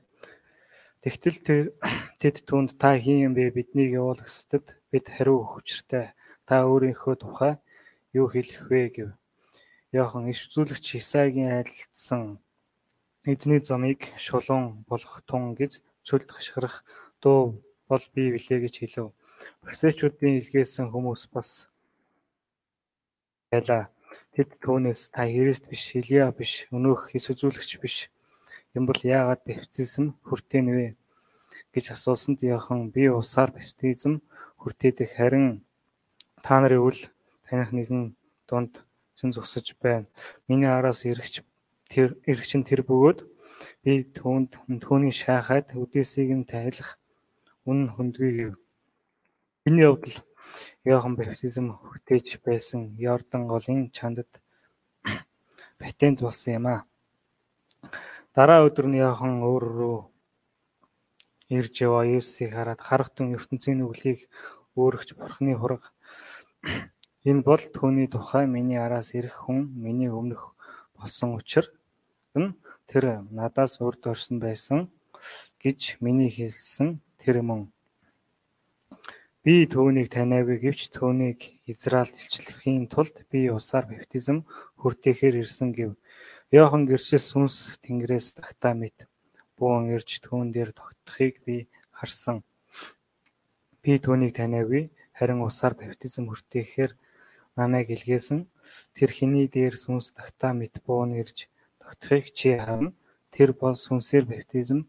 [1.02, 1.38] Тэгтэл
[2.22, 3.56] тэд түүнд та хэн юм бэ?
[3.56, 6.12] Биднийг явуул гэсэд бид хариу учиртай.
[6.44, 7.54] Та өөрийнхөө тухай
[8.12, 9.10] юу хэлэх вэ гэв.
[9.90, 12.38] Яахан иш үзүүлэгч Исаигийн айлдсан
[13.26, 16.86] эзний замыг шулуун болох тун гэж цөлд хашгирах
[17.22, 17.58] дуу
[17.90, 19.10] бол би билээ гэж хэлв.
[19.66, 21.66] Фарисеучуудын илгээсэн хүмүүс бас
[23.50, 23.90] байлаа.
[24.34, 27.96] Тэд түүнээс та Христ биш, Илия биш, өнөөх Хис үзүүлэгч биш
[28.78, 30.88] юм бол яагаад баптизм хүртээ нвэ
[31.74, 34.22] гэж асуусанд яхан би усаар баптизм
[34.62, 35.66] хүртээдэг харин
[36.46, 37.00] та нарын үл
[37.50, 38.14] таних нэгэн
[38.46, 38.74] дунд
[39.20, 40.08] зэн зогсож байна.
[40.48, 41.44] Миний араас эргэж
[41.92, 43.20] тэр эргчин тэр бөгөөд
[43.84, 46.96] би түүнд түүний шаахад үдээсийг нь тайлах
[47.68, 48.54] үн хөндгий гэв.
[49.68, 50.18] Энэ явдал
[50.88, 54.32] Иохан баптизм хүртээж байсан Йордан голын чандад
[55.78, 56.78] патент болсон юм а.
[58.36, 60.00] Дараа өдөр нь Иохан өөр рүү
[61.58, 64.20] ирж яваа Есүсийг хараад харахтун ертөнцийн нүглийг
[64.80, 65.84] өөрөгч Бурхны хураг
[67.26, 70.56] энэ бол түүний тухай миний араас ирэх хүн миний өмнөх
[70.96, 71.74] болсон учраас
[72.38, 72.56] нь
[72.90, 74.80] тэр надаас урд орсон байсан
[75.64, 77.68] гэж миний хэлсэн тэр мөн
[79.40, 81.40] Би түүнийг таниагүй гэвч түүнийг
[81.72, 84.44] Израильд илчлэхийн тулд би усаар баптизм
[84.84, 85.96] хүртээхээр ирсэн гэв.
[86.52, 89.08] Йохан гэрчил сүнс тэнгэрээс тагтаа мэт
[89.56, 92.44] буун ирж түүн дээр тогтхыг би харсан.
[93.80, 96.92] Би түүнийг таниагүй харин усаар баптизм хүртээхээр
[97.60, 98.40] намайг илгээсэн
[98.96, 101.38] тэр хэний дээр сүнс тагтаа мэт буун ирж
[101.82, 102.96] тогтхыг чи харна.
[103.36, 104.80] Тэр бол сүнсээр баптизм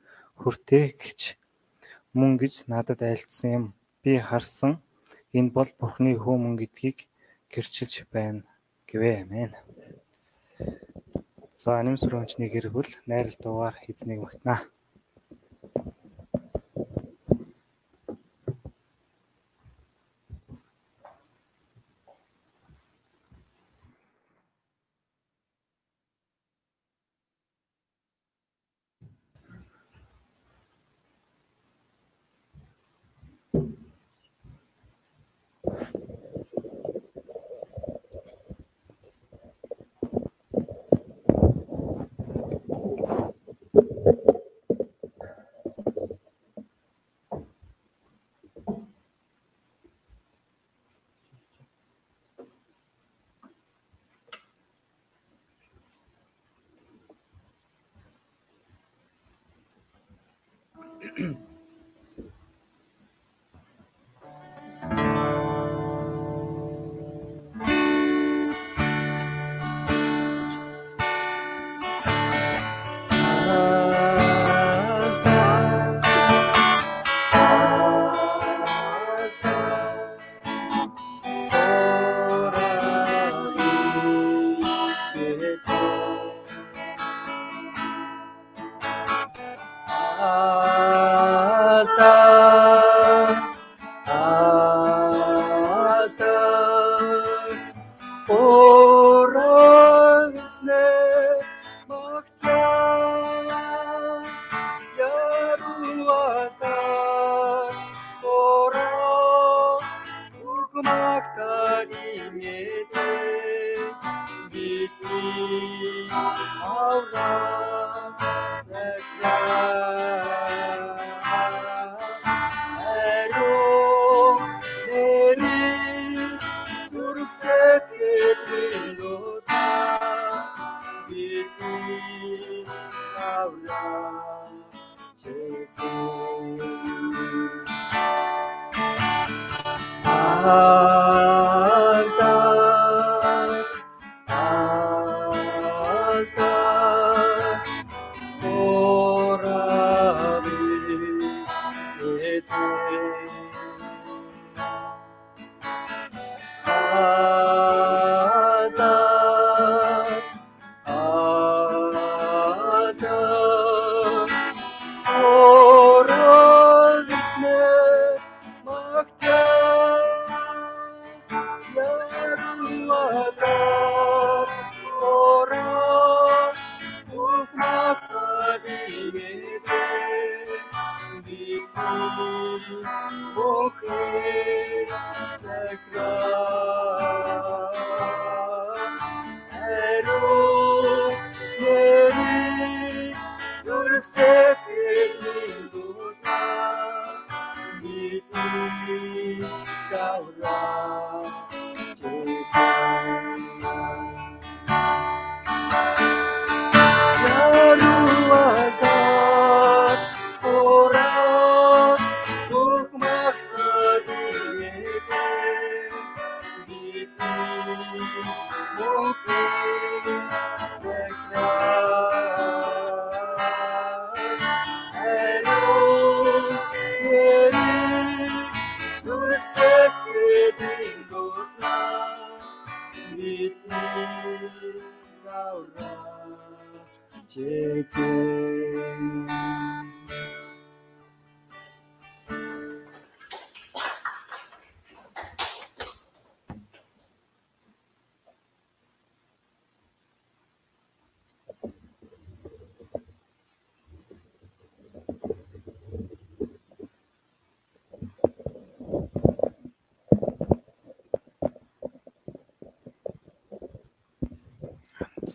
[0.41, 1.21] хүртээгч
[2.19, 3.65] мөн гэж надад айлдсан юм
[4.03, 4.73] би харсан
[5.37, 6.99] энэ бол Бурхны хүү мөн гэдгийг
[7.53, 8.43] гэрчилж байна
[8.89, 9.13] гэвэ.
[9.23, 9.53] Амен.
[11.63, 14.61] За нэмсрөмчний гэргүүл найрал дуугаар эзнийг магтнаа.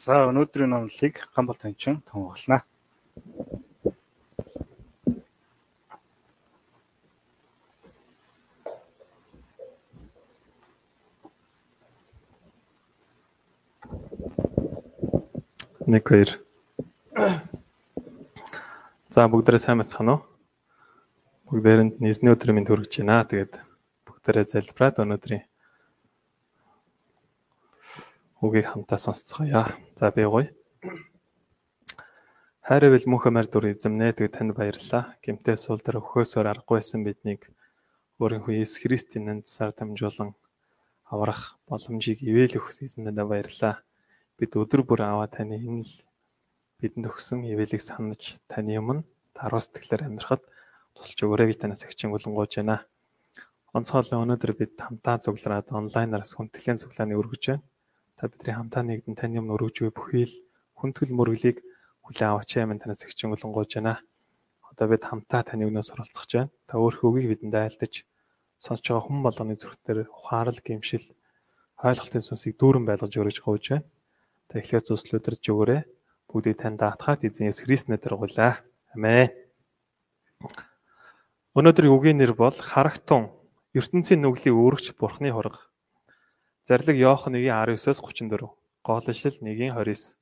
[0.06, 2.62] За өнөөдрийн номлыг Гамбал тончин тунгаглана.
[15.90, 16.30] Нэг хоёр.
[19.10, 20.22] За бүгдээрээ сайн бацхан уу?
[21.50, 23.26] Бүгдээрэнд нийсний өдрийн минь төрөж байна.
[23.26, 23.58] Тэгээд
[24.06, 25.50] бүгдээрээ залбираад өнөөдрийн
[28.46, 29.66] үгийг хамтаа сонсцгоё.
[29.96, 30.52] За би гоё.
[32.68, 35.16] Хайрвал мөнхөмөр дүр эзэмнэ тэгээд танд баярлалаа.
[35.24, 37.48] Гэмтээ сул дээр өхөөсөөр аргагүй байсан биднийг
[38.20, 40.36] өөрийнхөө Иесус Христийн нэрээр тусаар дамжуулан
[41.08, 43.88] аврах боломжийг ивэл өгс эзэнэдэ баярлалаа.
[44.36, 45.94] Бид өдөр бүр аваа таны энэ л
[46.84, 50.44] бидэнд өгсөн ивэлийг санаж таны өмнө даруй сэтгэлээр амьдрахад
[50.92, 52.84] тусалж өгөөрэй гэж танаас агчин болонгооч байна.
[53.72, 57.64] Онцгойлон өнөөдөр бид хамтаа цуглараад онлайнаар хүндэтгэлийн цуглааны өргөж байна.
[58.16, 60.36] Та бидний хамтаа нэгдэн таны өмнө өргөж буй бүхий л
[60.80, 61.60] хүндэтгэл мөрөглийг
[62.08, 64.00] хүлээн аваач юм танаас агчин болонгооч байна.
[64.72, 66.48] Одоо бид хамтаа таны өгнөөс оролцох байна.
[66.64, 68.08] Та өөрхөө үгийг бидэнд айлтаж
[68.56, 71.06] сонсож байгаа хүн болгоны зүрх дээр ухаарал гэмшил
[71.84, 73.88] ойлголтын сүнсийг дүүрэн байлгаж өргөж гоож байна.
[74.48, 75.82] Та эхлээд зүслүүдэрж өгөөрэй.
[76.32, 78.64] Бүгдийг тань даатгаад эзэн Есүс Христнээр дэргуулаа.
[78.96, 79.28] Амен.
[81.52, 83.32] Өнөөдрийн үгийн нэр бол харагтун
[83.76, 85.68] ертөнцийн нүглийг өөрөгч Бурхны хураг.
[86.68, 88.50] Зарлиг Иохан 1:19-с 34.
[88.82, 90.18] Гоолчлол 1:29.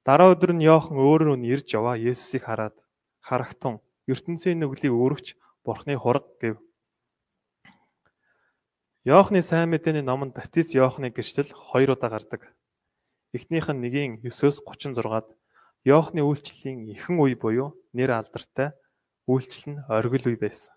[0.00, 2.72] Дараа өдөр нь Иохан өөрөө нь ирж яваа Есүсийг хараад
[3.20, 6.56] харагтун ертөнцийн нүглийг өөрөгч Бурхны хураг гэв.
[9.04, 12.56] Иохны сайн мэдээний номонд баптист Иохны гэрчлэл хоёр удаа гардаг.
[13.36, 13.84] Эхнийх нь
[14.24, 15.36] 1:9-с 36-ад
[15.84, 18.72] Иохны үйлчлэлийн эхэн үе буюу нэр алдартай
[19.28, 20.75] үйлчлэл нь оргил үе байсан.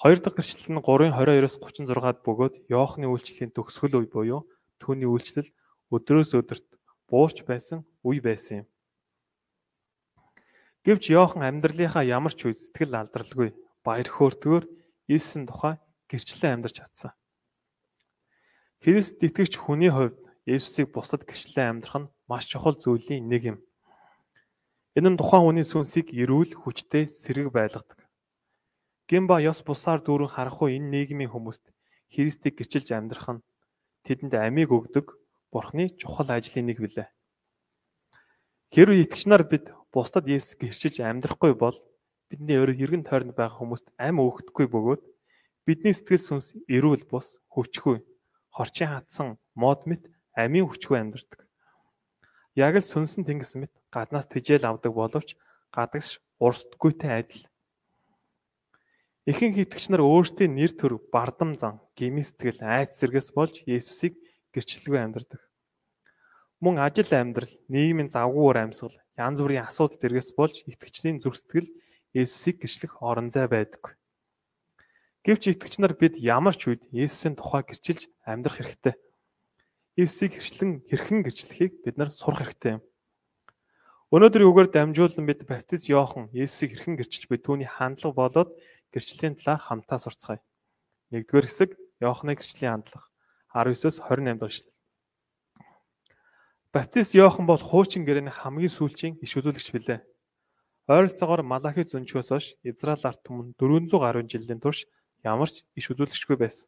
[0.00, 4.40] Хоёр дахь гэрчлэл нь 3:22-с 36-ад бөгөөд Иохны үйлчлэлийн төгсгөл үе буюу
[4.82, 5.48] түүний үйлчлэл
[5.94, 6.66] өдрөөс өдөрт
[7.06, 8.66] буурч байсан үе байсан юм.
[10.84, 13.54] Гэвч Иохан амьдралынхаа ямар ч үе сэтгэл алдралгүй
[13.86, 14.64] баяр хөөртгөөр
[15.08, 15.78] Иесийн тухай
[16.10, 17.12] гэрчлэн амьдарч чадсан.
[18.84, 23.58] Христ итгэгч хүний хувьд Есүсийг бусдад гэрчлэн амьдрах нь маш чухал зүйлийн нэг юм.
[24.92, 28.03] Энэ нь тухайн хүний сүнсийг эрүүл хүчтэй сэрэг байлгадаг.
[29.08, 31.64] Гин ба ёс бусаар дүүрэн харахгүй энэ нийгмийн хүмүүст
[32.08, 33.44] Христийг гэрчилж амьдрах нь
[34.08, 35.06] тэдэнд амийг өгдөг
[35.52, 37.08] Бурхны чухал ажлын нэг билээ.
[38.72, 41.76] Хэрвээ итгэгч нар бид бусдад Есүс гэрчилж амьдрахгүй бол
[42.32, 45.02] бидний өөр эргэн тойронд байгаа хүмүүст ам өгөхгүй бөгөөд
[45.68, 48.00] бидний сэтгэл сүнс эрүүл бус хүчгүй
[48.56, 51.46] хорчин хатсан мод мэт амийн хүчгүй амьдардаг.
[52.56, 55.36] Яг л сүнсэн тэнгис мэт гаднаас тижэл авдаг боловч
[55.70, 57.44] гадагш урсдаггүйтэй адил.
[59.24, 64.20] Ихэнх итгэгч нар өөрсдийн нэр төр бардам зан, гимийн сэтгэл, айц зэргээс болж Есүсийг
[64.52, 65.40] гэрчлэлгүй амьдардаг.
[66.60, 71.72] Мөн ажил амьдрал, нийгмийн завгуур амьсгал, янз бүрийн асуудал зэргээс болж итгэгчдийн зүрх сэтгэл
[72.12, 73.96] Есүсийг гэрчлэх орон зай байдаг.
[75.24, 78.92] Гэвч итгэгч нар бид ямар ч үед Есүсийн тухай гэрчилж амьдрах хэрэгтэй.
[79.96, 82.84] Есүсийг хэрчлэн хэрхэн гэрчлэхийг бид нар сурах хэрэгтэй юм.
[84.12, 88.50] Өнөөдрийн үгээр дамжуулан бид баптист Иохан Есүсийг хэрхэн гэрчилж буй түүний хандлага болоод
[88.94, 90.40] гэрчлийн талаар хамтаа сурцгаая.
[91.10, 93.10] Нэгдүгээр хэсэг Иоханы гэрчлийн хандлага
[93.50, 94.74] 19-с 28 дахь эшлэл.
[96.74, 100.00] Баптист Иохан бол хуучин гэрээний хамгийн сүүлчийн иш үзүүлэгч билээ.
[100.90, 104.90] Ойролцоогоор Малахи зөнчөөс хойш Израиль ард түмэн 400 гаруй жилийн турш
[105.22, 106.66] ямар ч иш үзүүлэгчгүй байсан.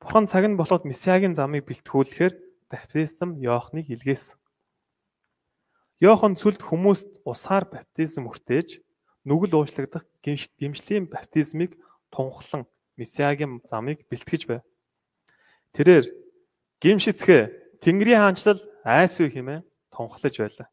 [0.00, 2.34] Бурхан цаг нь болоод Месиагийн замыг бэлтгүүлэхээр
[2.72, 4.40] баптизм Иохныг илгээсэн.
[6.00, 8.80] Иохан цүлд хүмүүст усаар баптизм хүртээж
[9.28, 10.08] нүгэл уучлагдах
[10.58, 11.78] гимшлийн баптизмыг
[12.10, 12.66] тунхлан
[12.98, 14.62] Месиагийн замыг бэлтгэж байв.
[15.72, 16.06] Тэрээр
[16.82, 17.42] гимшицгээ
[17.82, 19.62] Тэнгэрийн хаанчлал айсгүй хэмээн
[19.94, 20.68] тунхлаж байлаа.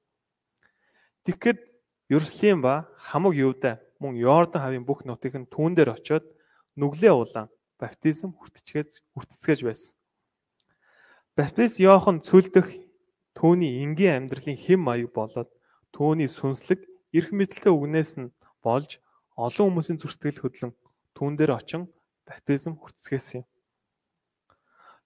[1.26, 1.60] Тэгэхэд
[2.10, 6.26] Ерслим ба хамаг Юуда мөн Йордан хавийн бүх нутгийг нь түүн дээр очиод
[6.78, 7.50] нүглээ улаан
[7.80, 9.94] баптизм хүртчихэж хүртцгээж байсан.
[11.38, 12.72] Баптист Иохан цүлдэх
[13.36, 15.50] түүний энгийн амьдралын хэм маяг болоод
[15.92, 18.32] түүний сүнслэг эрх мэдэлтэй үгнээс нь
[18.64, 19.04] болж
[19.36, 20.72] олон хүмүүсийн зүрстгэл хөдлөн
[21.16, 21.92] түүн дээр очин
[22.24, 23.46] баптизм хүртцгээсэн юм.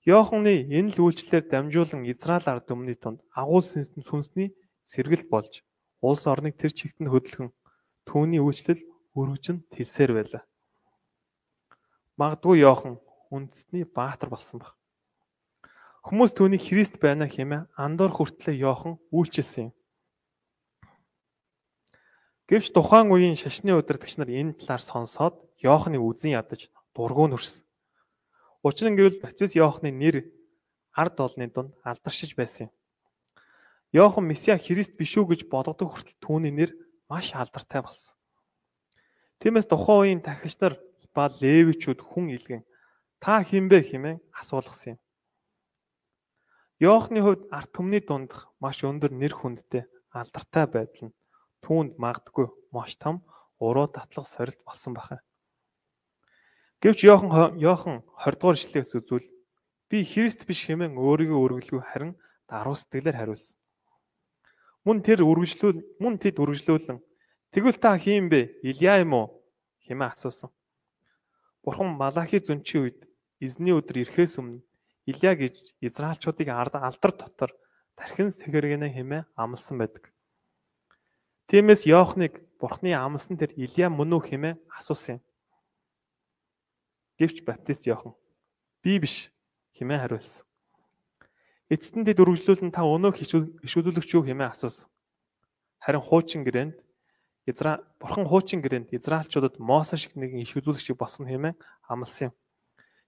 [0.05, 4.55] Иоханны энэ л үйлчлэлээр дамжуулан Израиль ард түмний тунд агуул сүнсний
[4.87, 5.65] сэргэлт болж
[6.01, 7.51] улс орныг тэр чигт нь хөдөлгөн
[8.07, 8.79] түүний үйлчлэл
[9.19, 10.43] өргөжин тэлсээр байлаа.
[12.15, 12.95] Магадгүй Иохан
[13.29, 14.73] үндэстний баатар болсон баг.
[16.07, 19.73] Хүмүүс түүний Христ байна хэмээн андуур хүртлээ Иохан үйлчилсэн юм.
[22.49, 27.61] Гэвч тухайн үеийн шашны удирдагч нар энэ талаар сонсоод Иоханы үзэн ядаж дургуун хүрсэн.
[28.65, 30.33] Учир нь гэвэл Баптист Иоханы нэр
[30.97, 32.71] ард олны дунд алдаршиж байсан юм.
[33.93, 36.73] Иохан Месиа Христ биш үү гэж бодогдох хүртэл түүний нэр
[37.05, 38.17] маш алдартай болсон.
[39.37, 40.81] Тиймээс тухайн үеийн тахилч нар
[41.13, 42.65] ба левичүүд хүн илгэн
[43.21, 44.99] та хинбэ хэмээн асуулгасан юм.
[46.81, 51.18] Йоохны хувьд арт түмний дундх маш өндөр нэр хүндтэй алдартай байдал нь
[51.63, 53.23] түүнд магдгүй маш том
[53.59, 55.21] уруу татлах сорилт болсон байна.
[56.81, 59.27] Гэвч Йохан Йохан 20 дугаар ишлээс үзвэл
[59.89, 62.13] би Христ биш хэмээн өөрийгөө өргөлгүй харин
[62.47, 63.57] даруй сэтгэлээр хариулсан.
[64.87, 67.03] Мөн тэр үргэлжлүүл мөн тэд үргэлжлүүлэн
[67.51, 68.63] тэгвэл та хийм бэ?
[68.63, 69.27] Илия юм уу?
[69.83, 70.49] хэмээн асуусан.
[71.63, 72.99] Бурхан Малахи зөнчийн үед
[73.43, 74.63] эзний өдөр ирэхээс өмнө
[75.09, 77.51] Илия гэж Израильчуудыг алдар дотор
[77.97, 80.13] тархин сэхэргэнэ хэмээн амласан байдаг.
[81.49, 85.21] Тиймээс Йоохныг Бурханы амласан тэр Илия мөн үү хэмээн асуусан юм.
[87.17, 88.13] Гэвч Баптист Йохан
[88.85, 89.33] би биш
[89.73, 90.45] хэмээн хариулсан.
[91.73, 94.93] Эцэст нь тэд үргэлжлүүлэн та өнөөх иш үзүүлэгч юу хэмээн асуусан.
[95.81, 96.77] Харин хуучин гэрээнд
[97.49, 101.57] Изра бурхан хуучин гэрээнд Израильчуудад Мосе шиг нэгэн иш үзүүлэгчийг болсон хэмээн
[101.89, 102.33] амласан юм.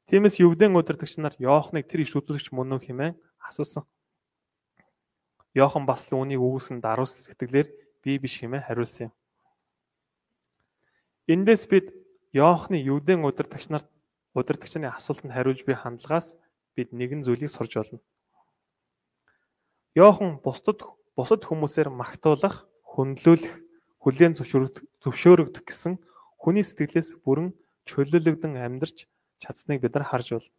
[0.09, 3.85] Тиймээс Ювдэн удирдагч нар Йоохныг тэр иш үзүүлэгч мөн үү хэмээн асуусан.
[5.53, 9.13] Йохан бас л үүнийг үгүйсэн даруй сэтгэлээр би биш хэмээн хариулсан юм.
[11.27, 11.93] Эндээс бид
[12.33, 13.87] Йоохны Ювдэн удирдагч нарт
[14.33, 16.35] удирдагчны асуултанд хариулж буй хандлагаас
[16.75, 17.99] бид нэгэн зүйлийг сурж болно.
[19.95, 20.81] Йохан бусдад
[21.15, 23.59] бусад хүмүүсээр магтуулах, хүндлүүлэх
[23.99, 25.99] хүлээн зөвшөөрөгдөх гэсэн
[26.39, 27.53] хүний сэтгэлээс бүрэн
[27.85, 29.05] чөлөөлөгдөн амьдарч
[29.43, 30.49] чадсныг бид нар харж байна.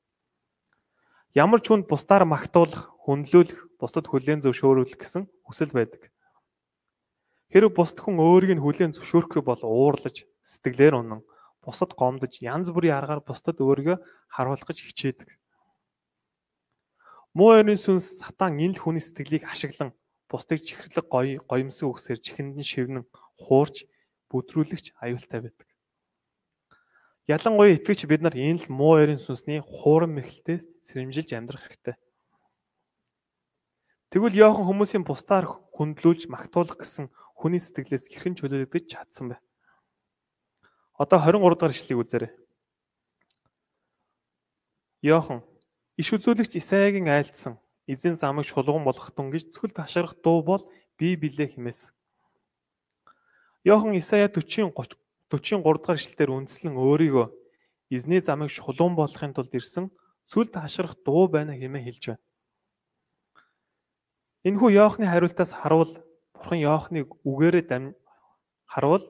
[1.35, 6.12] Ямар ч хүнд бусдаар магтуулах, хүндлүүлэх, бусдад хүлээн зөвшөөрөх гэсэн хүсэл байдаг.
[7.53, 11.21] Хэрэг бусд хүн өөрийг нь хүлээн зөвшөөрөхгүй бол уурлаж, сэтгэлээр унан,
[11.61, 14.01] бусад гомдож, янз бүрийн аргаар бусдад өөрийгөө
[14.33, 15.29] харуулах гэж хичээдэг.
[17.37, 19.93] Муу ойрын сүнс сатан энэ л хүний сэтгэлийг ашиглан
[20.33, 23.05] бусдыг чихэрлэг гоё гоёмсог үгсээр чихэнд нь шивнэн
[23.37, 23.85] хуурч
[24.33, 25.69] бүдрүүлэгч аюултай байдаг.
[27.29, 31.97] Ялангуяа итгэгч бид нар энэ л муу ярийн сүнсний хуурам мэхлэлтээс сэрэмжилж амьдрах хэрэгтэй.
[34.13, 37.09] Тэгвэл Йохан хүмүүсийн бусдаар хүндлүүлж магтуулах гэсэн
[37.43, 39.37] хүний сэтгэлээс хэрхэн чөлөөлөгдөж чадсан бэ?
[40.95, 42.33] Одоо 23 дахь ишлэгийг үзээрэй.
[45.03, 45.43] Йохан
[45.99, 47.59] иш үзүүлэгч Исаягийн айлдсан
[47.91, 50.63] эзэн замыг шулуун болгохтун гэж цүл ташрах дуу бол
[50.95, 51.91] би билээ химээс.
[53.67, 54.79] Йохан Исая 40 30
[55.27, 57.27] 43 дахь ишлэлээр үндэслэн өөрийгөө
[57.91, 59.91] эзний замыг шулуун болгохын тулд ирсэн
[60.31, 62.23] цүл ташрах дуу байна хэмээн хэлж байна.
[64.47, 65.93] Энэхүү Йоохны хариултаас харуул
[66.43, 67.95] Бурхан Йоохныг үгээрээ дам
[68.67, 69.07] харуул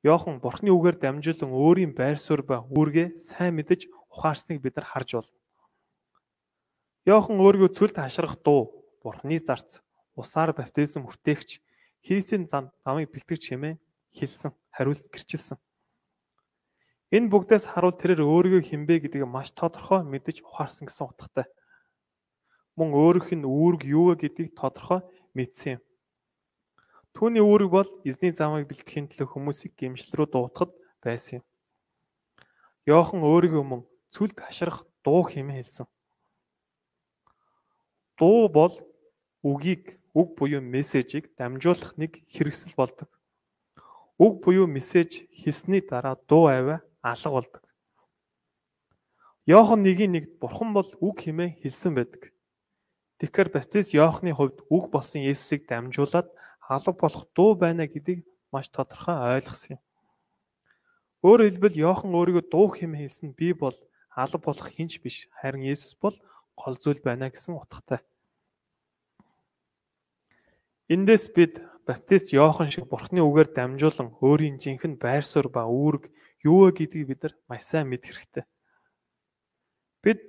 [0.00, 5.20] Йохан Бурханы үгээр дамжуулан өөрийн байр суурь ба үүргээ сайн мэдэж ухаарсныг бид нар харж
[5.20, 5.28] байна.
[7.04, 9.84] Йохан өөрийгөө цүлд хашрах дуу, Бурханы зарц,
[10.16, 11.60] усаар баптизм хүртээгч,
[12.00, 13.76] Христийн зам замыг бэлтгэж хэмээн
[14.16, 15.60] хэлсэн, хариулт гэрчилсэн.
[17.12, 21.44] Энэ бүгдээс харуул тэрээр өөрийгөө хинбэ гэдгийг маш тодорхой мэдэж ухаарсан гэсэн утгатай
[22.72, 25.04] мөн өөрийнх нь үүрэг юу вэ гэдгийг тодорхой
[25.36, 25.83] мэдсэн юм.
[27.14, 31.44] Түүний үүрэг бол эзний замыг бэлтгэхийн төлөө хүмүүсийг гимшил рүү дуутахад байсан юм.
[32.90, 35.86] Йохан өөрийгөө мөн цүлд хашрах дуу хэмээн хэлсэн.
[38.18, 38.74] Дуу бол
[39.46, 43.06] үгийг, үг буюу мессежийг дамжуулах нэг хэрэгсэл болдог.
[44.18, 47.62] Үг буюу мессеж хэлсний дараа дуу аваа алга болдог.
[49.46, 52.34] Йохан нэгийн нэгд бурхан бол үг хэмээн хэлсэн байдаг.
[53.22, 56.28] Тэгэхээр баптист Иохны хувьд үг болсон Есүсийг дамжуулаад
[56.68, 59.82] алга болох дуу байна гэдгийг маш тодорхой ойлгосон юм.
[61.24, 63.76] Өөрөөр хэлбэл Иохан өөрийгөө дуу хэмээн хэлсэн би бол
[64.12, 66.16] алга болох хинч биш харин Есүс бол
[66.56, 68.00] гол зүйл байна гэсэн утгатай.
[70.88, 76.12] Эндээс бид баптист Иохан шиг Бурхны үгээр дамжуулан өөрийн жинхэнэ байр суурь ба үүрэг
[76.44, 78.44] юу вэ гэдгийг бид нар маш сайн мэдэх хэрэгтэй.
[80.04, 80.20] Бид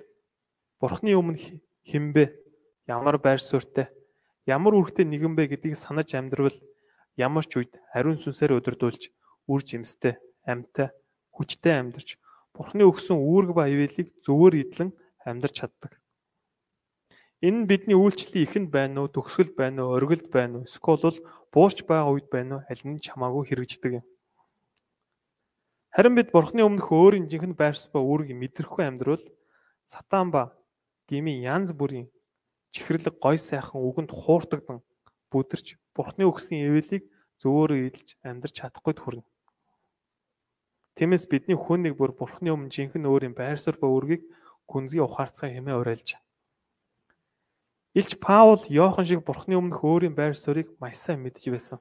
[0.80, 1.40] Бурхны өмнө
[1.84, 2.24] хинбэ
[2.88, 3.92] ямар байр суурьтай,
[4.46, 6.54] ямар үрхтэй нэгэн бэ гэдгийг санаж амьдрал
[7.18, 9.02] ямар ч үед ариун сүнсээр өдөрдүүлж
[9.50, 10.14] үр жимстэй,
[10.46, 10.94] амьтай,
[11.34, 12.18] хүчтэй амьдарч
[12.54, 14.90] Бурхны өгсөн үүрэг ба ивэлийг зөвөр идэлэн
[15.28, 15.92] амьдарч чаддаг.
[17.44, 21.18] Энэ нь бидний үйлчлэлийн ихэнд байна уу, төгсгөл байна уу, оргилд байна уу, эсвэл бол
[21.52, 24.04] буурч байгаа үед байна уу, аль нь ч хамаагүй хэрэгждэг юм.
[25.92, 29.24] Харин бид Бурхны өмнөх өөрийн жинхэнэ байрс ба үүргийг мэдрэхгүй амьдрал
[29.84, 30.56] сатан ба
[31.08, 32.08] гмийн янз бүрийн
[32.76, 34.84] чихэрлэг гой сайхан үгэнд хууртагдан
[35.32, 37.08] бүдэрч бурхны өгсөн ивэлийг
[37.40, 39.24] зөөрөө идэлж амьдрч чадахгүй хүрнэ.
[40.96, 44.24] Тиймээс бидний хүнийг бүр бурхны өмнө жинхэнэ өөрийн байр суурь ба үргийг
[44.68, 46.16] гүнзгий ухаарцгаа хэмээн уриалж.
[47.96, 51.80] Илч Паул Йохан шиг бурхны өмнөх өөрийн байр суурийг маш сайн мэдж байсан.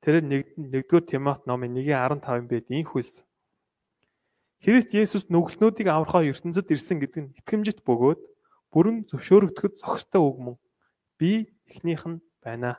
[0.00, 3.24] Тэр нэгдүгээр Тимот номын 1:15 байд инх хэлсэн.
[4.60, 8.20] Христ Есүс нүгэлтнүүдийг аврахаа ертөнцид ирсэн гэдэг нь итгэмжит бөгөөд
[8.72, 10.56] бүрэн зөвшөөрөгдөхөд зохистой үг мөн.
[11.18, 12.78] Би эхнийх нь байна.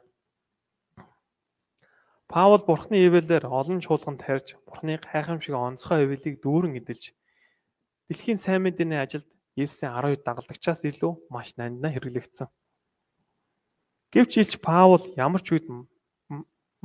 [2.27, 7.15] Паул бурхны ивэлээр олон чуулганд тарьж бурхны гайхамшиг онцгой ивэлийг дүүрэн эдэлж
[8.11, 12.47] дэлхийн сайн мэдээний ажилд Есүсийн 12 дагалдагчаас илүү маш нандинаа хэрэглэгдсэн.
[14.13, 15.65] Гэвч илч Паул ямар ч үед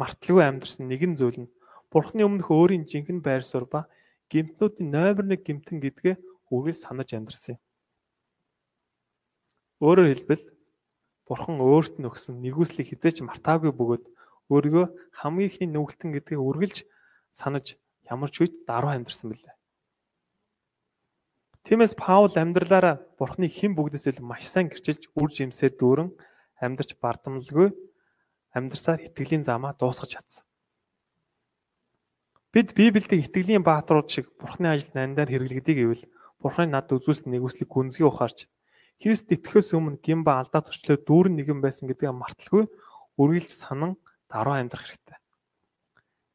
[0.01, 1.53] марталгүй амьдарсан нэгэн зүйл нь
[1.93, 3.85] Бурхны өмнөх өөрийн жинхэнэ байр суурь ба
[4.33, 6.17] гимтнүүдийн номер 1 гимтэн гэдгээ
[6.49, 7.61] үргэлж санаж амьдарсан юм.
[9.83, 10.45] Өөрөөр хэлбэл
[11.27, 14.05] Бурхан өөрт нь өгсөн нэгүслийг хизээч мартаагүй бөгөөд
[14.47, 14.87] өөрийгөө
[15.19, 16.79] хамгийн ихний нүгэлтэн гэдгийг үргэлж
[17.35, 17.75] санаж
[18.07, 19.55] ямар ч үед даруй амьдсан билээ.
[21.67, 26.11] Тиймээс Паул амьдралаараа Бурханы хэн бүгдээс илүү маш сайн гэрчилж үр жимсээр дүүрэн
[26.63, 27.75] амьдарч бардамлгүй
[28.55, 30.47] амьдарсаар итгэлийн замаа дуусгаж чадсан.
[32.55, 36.05] Бид Библиэд итгэлийн бааtruуд шиг Бурханы ажилд нандаар хэрэглэгдэх гэвэл
[36.43, 38.51] Бурханы над үзүүлсэн нэгүслийг гүнзгий ухаарч
[39.03, 42.71] Христ итгэхээс өмнө гин ба алдаа төрчлөө дүүрэн нэгэн байсан гэдгээ марталгүй
[43.19, 43.99] үргэлж санан
[44.31, 45.19] даруй амьдрах хэрэгтэй.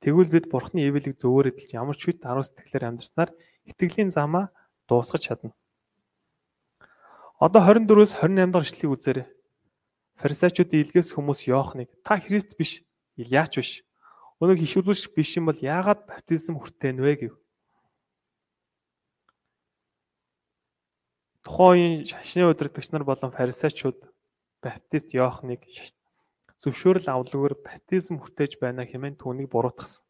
[0.04, 3.32] Тэгвэл бид Бурхны ивэлийг зөвөр эдэлж ямар ч үед даруй сэтгэлээр амьдрснаар
[3.72, 4.52] итгэлийн замаа
[4.84, 5.56] дуусгаж чадна.
[7.40, 9.28] Одоо 24-өөс 28 дахь ишлэгийг үзээрэй.
[10.20, 12.84] Фарисеучуудын илгээс хүмүүс Йоохныг та Христ биш,
[13.16, 13.72] Илияч биш.
[14.44, 17.34] Өнөөг хишүүлүүлж биш юм бол яагаад баптизм хүртээн вэ гэв.
[21.48, 24.04] Тухайн үеийн шашны удирдагч нар болон фарисеучуд
[24.60, 25.64] баптист Иохныг
[26.60, 30.04] зөвшөөрөл авлагаар баптизм хүртээж байна хэмээн түүнийг буруутгасан.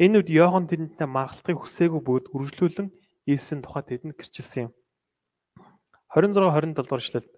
[0.00, 2.88] Энэ үед Иохан тэдэнтэй маргалтыг хүсээгүй бөгөөд үргэлжлүүлэн
[3.28, 4.72] Иесусийн тухай тэдэнд гэрчилсэн юм.
[6.16, 7.30] 26 27 дугаар эшлэлд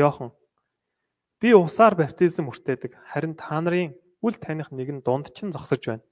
[0.00, 0.32] Иохан
[1.36, 3.92] би усаар баптизм хүртээдэг харин та нарын
[4.24, 6.06] үл таних нэг нь дунд чинь зогсож байна.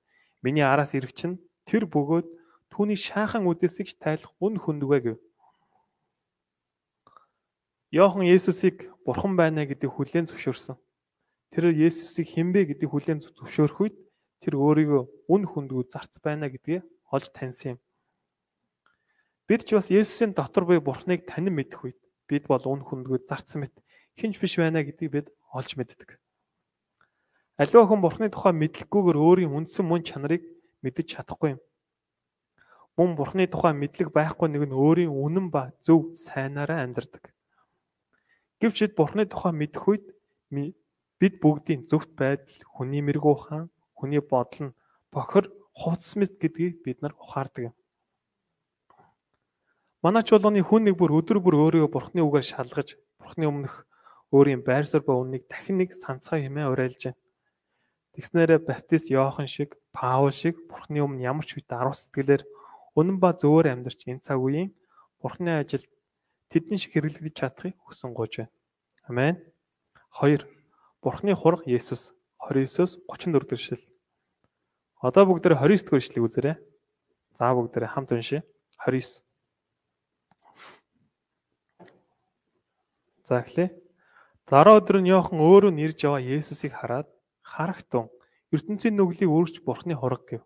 [0.45, 2.29] Миний араас ирэх чинь тэр бөгөөд
[2.69, 5.17] түүний шаахан үдээсийг тайлах үн хүндвэ гэв.
[7.91, 10.79] Йохан Есүсийг бурхан байна гэдгийг хүлээн зөвшөөрсөн.
[11.51, 13.97] Тэр Есүсийг хинбэ гэдгийг хүлээн зөвшөөрөх үед
[14.39, 17.79] тэр өөрийгөө үн хүндгүй зарц байна гэдгийг олж таньсан юм.
[19.51, 21.99] Бид ч бас Есүсийн дотор буй Бурхныг танин мэдэх үед
[22.31, 23.75] бид бол үн хүндгүй зарц мэт
[24.15, 26.15] хинч биш байна гэдгийг бид олж мэддэг.
[27.59, 30.47] Аливаа хүн Бурхны тухай мэдлэггүйгээр өөрийн үндсэн мөн чанарыг
[30.87, 31.61] мэдэж чадахгүй юм.
[32.95, 37.35] Мөн Бурхны тухай мэдлэг байхгүй нэг нь өөрийн үнэн ба зөв сайнаараа амьдардаг.
[38.61, 40.05] Гэвч Бурхны тухай мэдэх үед
[41.21, 44.77] бид бүгдийн зөвхт байдал, хүний мэрэгүү хаан, хүний бодол нь
[45.13, 47.75] бохор хувцс мэт гэдгийг бид нар ухаардаг юм.
[50.01, 53.85] Манай чуулганы хүн нэг бүр өдөр бүр өөрийгөө Бурхны үгээр шалгаж, Бурхны өмнөх
[54.33, 57.21] өөрийн байр суурь ба үннийг дахин нэг санацгай хэмээн уриалж байна.
[58.17, 62.49] Тэгснээрээ баптист Иохан шиг, Паул шиг Бурхны өмнө ямар ч үед аруу сэтгэлээр
[62.97, 64.73] үнэн ба зөвөр амьдарч энэ цаг үеийн
[65.21, 65.85] Бурхны ажил
[66.51, 68.53] тэдний шиг хэрэглэгдэж чадахыг хүсэн гож байна.
[69.07, 69.35] Амен.
[70.19, 70.45] 2.
[71.01, 72.13] Бурхны хураг Есүс
[72.43, 73.83] 29-оос 34 дэршил.
[75.01, 76.57] Одоо бүгдээ 29 дэх эшлэгийг үзээрэй.
[77.39, 78.43] За бүгдээ хамт уншия.
[78.83, 79.23] 29.
[83.25, 83.71] За эхлэе.
[84.51, 87.07] Дараа өдөр нь Йохан өөрөө нэрж яваа Есүсийг хараад
[87.47, 88.11] харагтун
[88.51, 90.43] ертөнцийн нүглийг өөрч бурхны хураг гэв.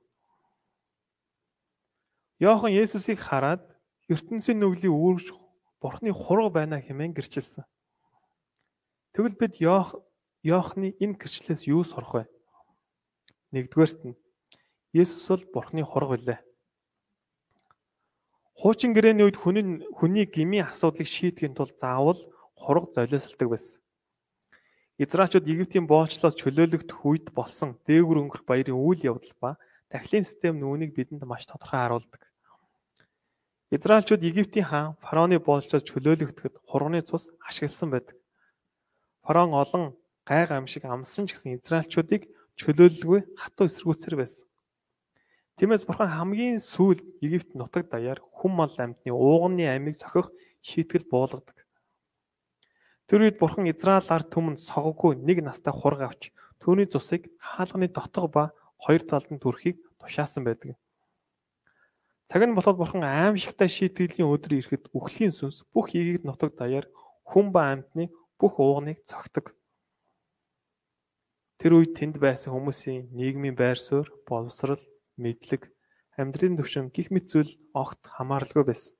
[2.36, 3.64] Йохан Есүсийг хараад
[4.12, 5.32] ертөнцийн нүглийг өөрч
[5.84, 7.68] бурхны хураг байна хэмээн гэрчилсэн.
[9.12, 12.24] Тэгвэл бид Йоохны энэ гэрчлэлээс юу сурах вэ?
[13.52, 14.16] Нэгдүгээрт нь
[14.96, 16.40] Есүс бол бурхны хураг билээ.
[18.56, 22.16] Хуучин гэрээний үед хүний хүний гмийн асуудлыг шийдэхин тулд заавал
[22.56, 23.84] хураг золиослдог байсан.
[24.96, 29.50] Израильчууд Египтийн боолчлоос чөлөөлөгдөх үед болсон дээгүр өнгөрөх баярын үйл явдал ба
[29.92, 32.22] дахлын систем нүунийг бидэнд маш тодорхой харуулдаг.
[33.74, 38.14] Израильчууд Египтийн хаан фараоны боолчлоос чөлөөлөгдөхөд хурганы цус ашигласан байдаг.
[39.26, 39.84] Фараон олон
[40.22, 42.22] гай гамшиг амссан ч гэсэн Израильчуудыг
[42.54, 44.46] чөлөөлөлгүй хатуу эсэргүүцсээр байсан.
[45.58, 50.30] Тиймээс бурхан хамгийн сүүлд Египт нутаг даяар хүм мал амьтны ууганы амийг зохих
[50.62, 51.58] шийтгэл буулгадаг.
[53.10, 56.30] Тэр үед бурхан Израиль ард түмэнд согоггүй нэг настай хураг авч
[56.62, 58.44] түүний цусыг хаалганы дотго ба
[58.78, 60.78] хоёр талд нь төрхийг тушаасан байдаг.
[62.24, 66.88] Цаг нь болоод бурхан аимшигтай шийтгэлийн өдөр ирэхэд үхлийн сүнс бүх Египт нутаг даяар
[67.28, 68.08] хүн ба амьтны
[68.40, 69.52] бүх уугныг цогтөг.
[71.60, 74.80] Тэр үед тэнд байсан хүмүүсийн нийгмийн байр суурь, боловсрал,
[75.20, 75.68] мэдлэг,
[76.16, 78.96] амьдралын төвшин гих мэт зүйл огт хамааралгүй байсан.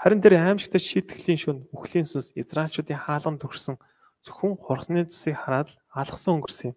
[0.00, 3.76] Харин тэр аимшигтай шийтгэлийн шөнө үхлийн сүнс Израильчуудын хаалганд төгссөн
[4.24, 6.76] зөвхөн хурсны цусыг хараад алгасан өнгөрсөн юм.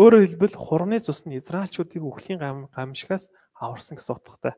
[0.00, 2.40] Өөрөөр хэлбэл хурны цус нь Израильчуудыг үхлийн
[2.72, 4.54] гамшигаас аварсан гэсэн утгатай.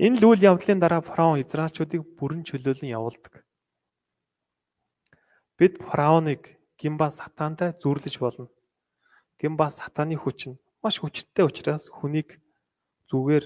[0.00, 3.44] Энэ л үйл явдлын дараа фараон Израильчуудыг бүрэн чөлөөлөн явуулдаг.
[5.60, 8.48] Бид фараоныг гимба сатантай зүрлэж болно.
[9.38, 12.40] Гимба сатаны хүч нь маш хүчтэй учраас хүнийг
[13.12, 13.44] зүгээр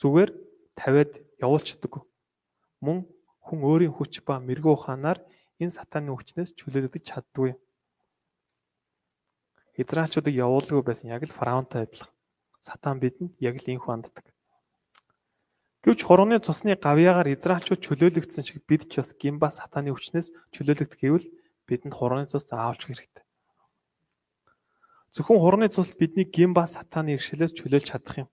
[0.00, 0.30] зүгээр
[0.80, 1.12] тавиад
[1.44, 2.02] явуулчихдаг.
[2.80, 3.06] Мөн
[3.44, 5.22] хүн өөрийн хүч ба мэрэгүү ухаанаар
[5.62, 7.54] энэ сатааны хүчнээс чөлөөлөгдөж чаддгүй.
[9.78, 12.12] Израильчуудыг явуулгүй байсан яг л фараонтой адилхан.
[12.62, 14.26] Сатан бидэнд яг л инхүү ханддаг.
[15.84, 21.26] Гэвч хурууны цусны гавьяагаар Израильчууд чөлөөлөгдсөн шиг бид ч бас гимба сатааны хүчнээс чөлөөлөгдөх гэвэл
[21.68, 23.24] бидэнд хурууны цус заавалж хэрэгтэй.
[25.12, 28.28] Зөвхөн хурууны цус бидний гимба сатааны иршилээс чөлөөлж чадах юм.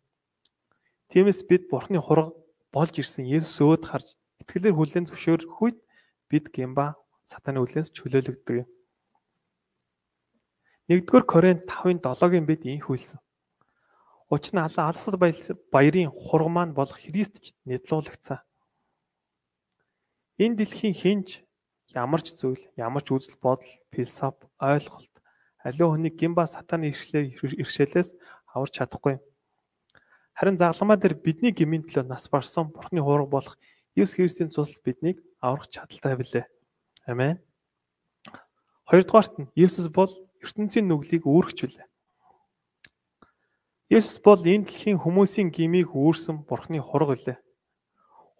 [1.11, 2.31] Тиймээс бид Бурхны хураг
[2.71, 5.77] болж ирсэн Есүс өөд харж итгэлээр хүлээн зөвшөөрөх үед
[6.31, 6.95] бид гимба
[7.31, 8.69] сатаны үлээс чөлөөлөгддөг юм.
[10.91, 13.23] 1-р Коринт 5:7-гийн бид инх хэлсэн.
[14.27, 15.15] Учир нь алан алсад
[15.71, 18.43] баярын хураг маань болох Христч нэдлуулагдсан.
[20.43, 21.47] Энэ дэлхийн хинж
[21.95, 25.13] ямар ч зүйл, ямар ч үзэл бодол, философи, ойлголт
[25.63, 28.09] аливаа хүний гимба сатаны иршэлээс
[28.51, 29.19] аварч чадахгүй.
[30.35, 33.55] Харин загламаа дээр бидний гмийн төлөө нас барсан Бурхны хуурга болох
[33.95, 36.45] Есүс Христийн цус биднийг аврах чадaltaй билээ.
[37.05, 37.41] Амен.
[38.85, 40.11] Хоёрдугаарт нь Есүс бол
[40.45, 41.87] ертөнцийн нүглийг үүрэгч билээ.
[43.89, 47.37] Есүс бол энэ дэлхийн хүмүүсийн гмийг үүрсэн Бурхны хурга билээ.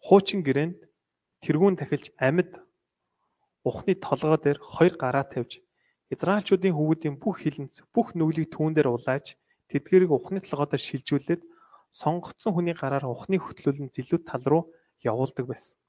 [0.06, 0.78] Хуучин гэрээнд
[1.42, 2.62] тэргүүн тахилж амьд
[3.66, 5.58] ухны толгой дээр хоёр гараа тавьж
[6.14, 9.34] Израильчуудын хүүхдийн бүх хилэнц бүх нүглийг түүн дээр улааж
[9.74, 11.42] тэдгэрийг ухны толгой дээр шилжүүлээд
[11.90, 14.64] сонгогдсон хүний гараар ухны хөтлөл нь зилүүд тал руу
[15.02, 15.81] явуулдаг байсан.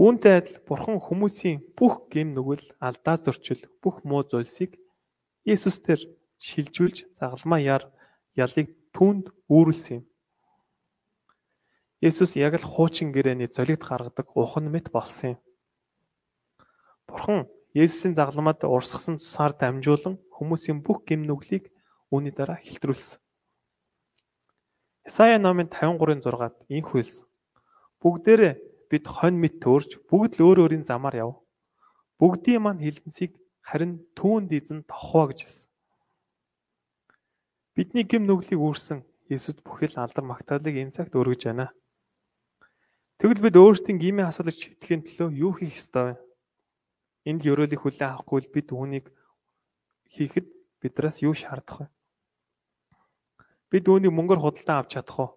[0.00, 4.80] Үүнтэй адил Бурхан хүмүүсийн бүх гэм нүгэл, алдаа зөрчил, бүх муу зүйлсийг
[5.44, 6.00] Есүстээр
[6.40, 7.84] шилжүүлж загалмаа яар
[8.32, 10.04] ялыг түүнд үүрүүлсэн юм.
[12.00, 15.40] Есүс яг л хуучин гэрээний золигт гаргадаг ухан мэт болсон юм.
[17.04, 17.44] Бурхан
[17.76, 21.68] Есүсийн загламад урсгасан цусаар дамжуулан хүмүүсийн бүх гэм нүглийг
[22.08, 23.20] үүний дараа хэлтрүүлсэн.
[25.04, 27.28] Исая номын 53-ын 6-ад инх хэлсэн.
[28.00, 31.32] Бүгдээрээ бид хонь мэт төөрч бүгд л өөр өөрийн замаар яв.
[32.18, 35.70] Бүгдийн маань хилэнцгийг харин түүнд эзэн тохоо гэж хэлсэн.
[37.78, 41.70] Бидний гэм нүглийг үүрсэн Есүс бүхэл алдар магтаалыг энэ цагт өргөж байна.
[43.22, 46.20] Тэгвэл бид өөрсдийн гмийн асуудлыг шийдэхин төлөө юу хийх ёстой вэ?
[47.30, 49.06] Энд л өрөөлийг хүлээн авахгүй л бид үүнийг
[50.10, 50.50] хийхэд
[50.82, 51.86] бидраас юу шаардах вэ?
[53.70, 55.30] Бид үүнийг мөнгөөр худалдан авч чадах уу?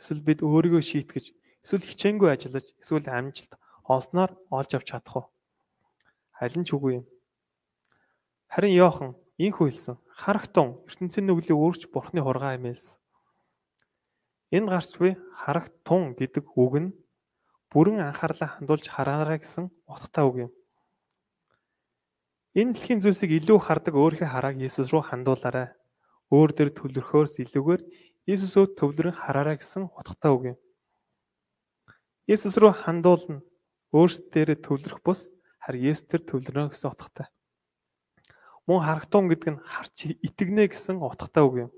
[0.00, 3.52] Эсвэл бид өөрийгөө шийтгэж, эсвэл хичээнгүй ажиллаж, эсвэл амжилт
[3.84, 5.26] олсноор олж авч чадах уу?
[6.40, 7.06] Аль нь ч үгүй юм.
[8.48, 9.96] Харин Йохан инхүү хэлсэн.
[10.20, 13.00] Харагтун ертөнцийн нүглийг өөрч бурхны хургаа хэмээлсэн.
[14.56, 16.88] Энэ гарч буй харагтун гэдэг үг нь
[17.70, 20.52] бүрэн анхаарлаа хандуулж хараарай гэсэн утгатай үг юм.
[22.58, 25.70] Энэ дэлхийн зүйлсийг илүү хардаг өөрийнхөө харааг Есүс рүү хандуулаарай.
[26.34, 27.82] Өөр дөр төвлөрөхөөс илүүгээр
[28.26, 30.58] Есүсөө төвлөрөн хараарай гэсэн утгатай үг юм.
[32.30, 33.40] Есүс рүү хандуулна.
[33.90, 35.26] Өөрсдөө төвлөрөх бус
[35.58, 37.26] харин Есүс төр төвлөрнө гэсэн утгатай.
[38.70, 41.70] Мөн харагтун гэдэг нь харч итгэнэ гэсэн утгатай үг юм.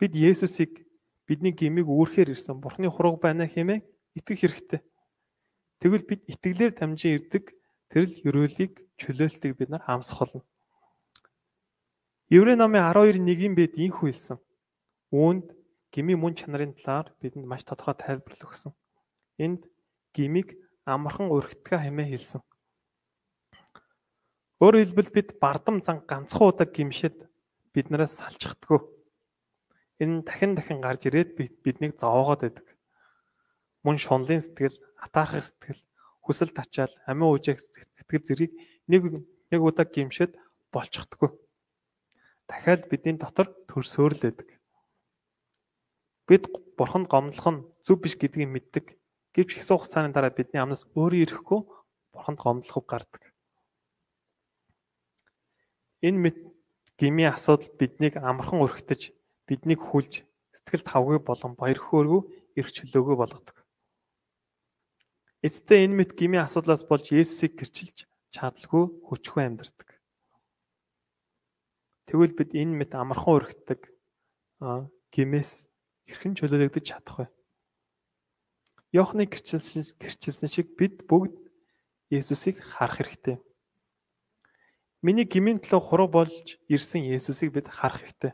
[0.00, 0.88] Бид Есүсийг
[1.28, 3.84] бидний гмийг үүрхээр ирсэн Бурхны хураг байна хэмээн
[4.16, 4.80] итгэх хэрэгтэй.
[5.84, 7.52] Тэгвэл бид итгэлээр дамжин ирдэг
[7.92, 10.40] тэрл өрөөлийг чөлөөлтийг бид нар хаамсах болно.
[12.32, 14.40] Еврей номын 12:1-ийн бед инхүү хэлсэн.
[15.12, 15.52] Үүнд
[15.92, 18.72] гмийн мөн чанарын талаар бидэнд маш тодорхой тайлбарлал өгсөн.
[19.38, 19.66] Энд
[20.14, 20.54] гмийг
[20.86, 22.42] амархан өрхтгөө хэмээн хэлсэн.
[24.62, 27.26] Өөрөөр хэлбэл бид бардам зан ганцхан удаа гимшээд
[27.74, 28.80] биднээс салчихдаггүй.
[29.98, 31.34] Энэ дахин дахин гарч ирээд
[31.64, 32.66] биднийг зовоогоод байдаг.
[33.82, 35.82] Мөн шунлын сэтгэл, атаархах сэтгэл,
[36.22, 38.52] хүсэл тачаал, амин уужих сэтгэл зэрэг
[38.88, 39.02] нэг
[39.50, 40.38] нэг удаа гимшээд
[40.72, 41.30] болчихдоггүй.
[42.48, 44.48] Дахиад бидний дотор төрсөөрл байдаг.
[46.26, 46.44] Бид
[46.78, 48.86] бурханд гомдлох нь зөв биш гэдгийг мэддэг.
[49.34, 51.60] Гэвч хэсэг хугацааны дараа бидний амнаас өөрөө ирэхгүй
[52.14, 53.22] бурханд гомдлохыг гардаг.
[56.06, 56.38] Энэ мэд
[56.94, 59.10] гмийн асуудал биднийг амархан өрхтөж,
[59.50, 60.22] биднийг хүлж,
[60.54, 62.22] сэтгэл тавгүй болон баяр хөөргөө
[62.54, 63.56] эрх чөлөөгөө болгодог.
[65.42, 69.88] Эцэстээ энэ мэд гмийн асуудлаас болж Есүсийг гэрчилж чадалгүй хүчгүй амьдардаг.
[72.06, 73.80] Тэгвэл бид энэ мэд амархан өргөдөг
[75.10, 75.66] гимээс
[76.06, 77.26] хэрхэн чөлөөлөгдөж чадах вэ?
[78.94, 81.34] Йохны гэрчилсэн гэрчилсэн шиг бид бүгд
[82.14, 83.42] Есүсийг харах хэрэгтэй.
[85.02, 88.32] Миний гмийн төлөө хураг болж ирсэн Есүсийг бид харах хэрэгтэй.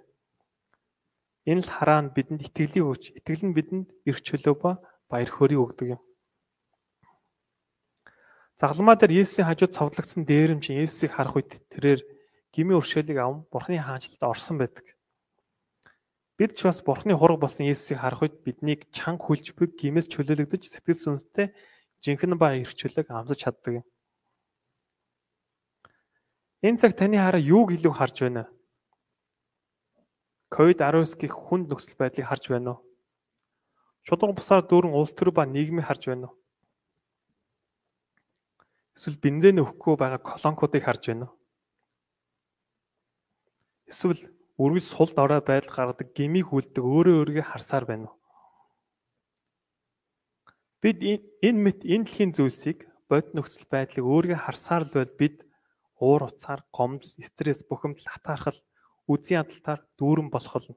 [1.49, 4.71] Энэ л хараа нь бидэнд итгэлийн хүч, итгэл нь бидэнд эрх чөлөө ба
[5.09, 6.01] баяр хөөргийг өгдөг юм.
[8.61, 12.05] Загламаа дээр Есүсийн хажууд цовдлогдсон дээрэмчин Есүсийг харах үед тэрээр
[12.53, 14.85] гмийн өршөөлийг аван Бурхны хаанчлалд орсон байдаг.
[16.41, 20.73] Бид ч бас Бурхны хураг болсон Есүсийг харах үед биднийг чанга хүлж бүг гмээс чөлөөлөгдөж
[20.73, 21.53] сэтгэл сүнстэй
[22.01, 23.87] жинхэнэ ба чөлөөг амсаж чаддаг юм.
[26.65, 28.53] Энэ цаг таны хараа юуг илүү харж байна вэ?
[30.49, 32.81] COVID-19 гих хүнд нөхцөл байдлыг харж байна уу?
[34.09, 36.41] Шудраг бусаар дүүрэн улс төр ба нийгмийг харж байна уу?
[38.97, 41.37] Эсвэл бензин өгөхгүй байгаа колонкуудыг харж байна уу?
[43.93, 48.17] Эсвэл үргэлж сулд орой байдал гаргадаг гмийг хүлдэг өөрөө өөрийгөө харсаар байна уу?
[50.85, 52.79] Бид энэ мэт энэ дэлхийн зүйлсийг
[53.09, 55.37] бод нөхцөл байдлыг өөрийгөө харсаар л байл бид
[56.01, 58.61] уур уцаар, гомдол, стресс, бухимдал, хатаархал,
[59.09, 60.77] үзийн ядалтаар дүүрэн болох болно.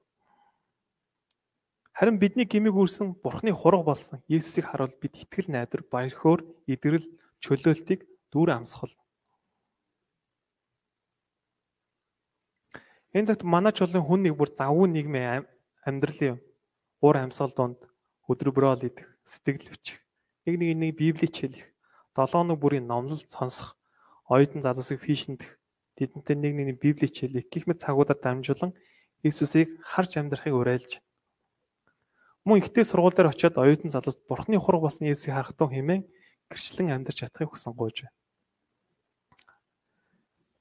[1.94, 7.06] Харин бидний гмийг үүрсэн Бурхны хураг болсон Есүсийг харуул бид итгэл найдар, баяр хөөр, идэрэл,
[7.40, 8.04] чөлөөлтийг
[8.34, 8.92] дүүр амсгал.
[13.14, 15.46] Энэ цагт манай чулуун хүн нэг бүр завгүй нийгмийн
[15.86, 16.42] амьдралын
[17.02, 17.80] уур амьсгал донд
[18.26, 20.02] өдрөбрөөл идэх, сэтгэл хүч,
[20.50, 21.66] нэг нэг нэг библийг хэлэх,
[22.18, 23.78] долоо нэг бүрийн номлол сонсох,
[24.26, 25.60] оюутан залуусыг фишндэх,
[26.00, 28.74] тэдэнтэй нэг нэг библийг хэлэх гих мэт цагуудаар дамжуулан
[29.24, 31.00] Иесусыг харж амьдрахыг уриалж
[32.44, 36.04] мөн ихтэй сургууль дээр очиод оюутан залуус Бурхны хураг болсон Иесусыг харахтун хэмээн
[36.52, 38.18] гэрчлэн амьдарч чадахыг хүсэн гуйж байна.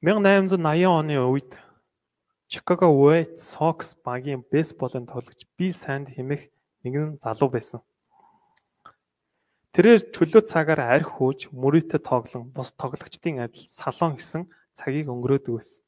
[0.03, 1.51] 1880 оны үед
[2.53, 6.53] Chicago White Sox багийн бейсболын тоглогч Би Санд хэмээх
[6.85, 7.81] нэгэн залуу байсан.
[9.73, 15.81] Тэрээр чөлөө цагаар арх хууж мөрөөдө тоглон бус тоглогчдын адил салон хийсэн цагийг өнгөрөөдөг байсан.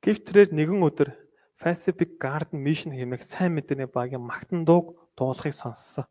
[0.00, 1.12] Гэвч тэрээр нэгэн өдөр
[1.60, 6.08] Pacific Garden Mission хэмээх сайн мэдээний багийн магтан дууг дуулахыг сонссон.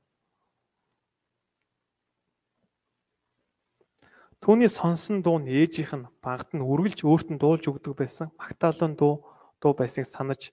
[4.43, 8.99] Түүний сонсон дуу нь ээжийнх нь багт нь үргэлж өөрт нь дуулж өгдөг байсан магтаалын
[8.99, 9.23] дуу
[9.63, 10.51] дуу байсныг санаж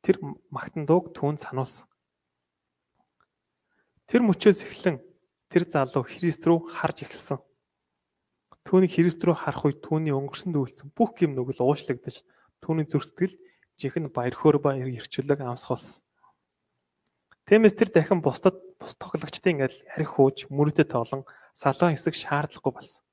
[0.00, 1.84] тэр магтан дууг түүнд сануулсан.
[4.08, 5.04] Тэр мөчөөс эхлэн
[5.52, 7.44] тэр залуу Христ рүү харж эхэлсэн.
[8.64, 12.24] Түүний Христ рүү харах үед түүний өнгөрсөнд үйлсэн бүх юм нүгэл уушлагдаж
[12.64, 13.36] түүний зүрстгэл
[13.76, 16.03] жихэн баяр хөөр баяр эрчүүлэг амсгалсан.
[17.44, 23.04] Тиймээс тэр дахин бусдад бус тоглогчдын адил арх хууж мөрөдөд тоглон салон хэсэг шаардлагагүй болсон.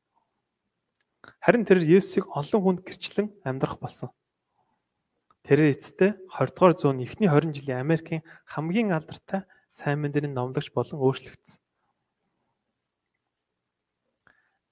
[1.43, 4.09] Харин тэр Есүсийг олон хүнд гэрчлэн амьдрах болсон.
[5.43, 11.03] Тэрээр эцэстээ 20 дугаар зууны эхний 20 жилийн Америкийн хамгийн алдартай сайн мэндийн номлогч болон
[11.03, 11.59] өөрчлөгдсөн.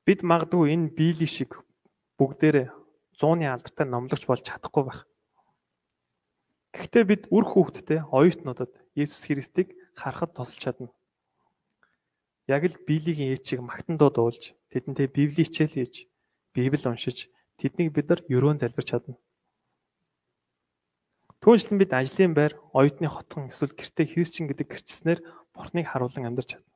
[0.07, 1.59] Бид магадгүй энэ биелийн шиг
[2.15, 2.71] бүгдээрээ
[3.19, 4.99] 100-ны алдартай номлогч болж чадахгүй байх.
[6.73, 10.89] Гэхдээ бид үр хүүхдтэй оюутнуудад Есүс Христийг харахад тусалж чадна.
[12.45, 16.09] Яг л биелигийн ээчийг магтандоо дуулж, тэдэнтэй Библи хичээл хийж,
[16.53, 19.17] Библи уншиж, тэднийг бид нар өрөөн залбирч чадна.
[21.41, 25.19] Түүнчлэн бид ажлын байр, оюутны хотгон эсвэл гэртээ христчин гэдэг гэрчснээр
[25.53, 26.69] Бурхныг харуулan амьдарч чадна.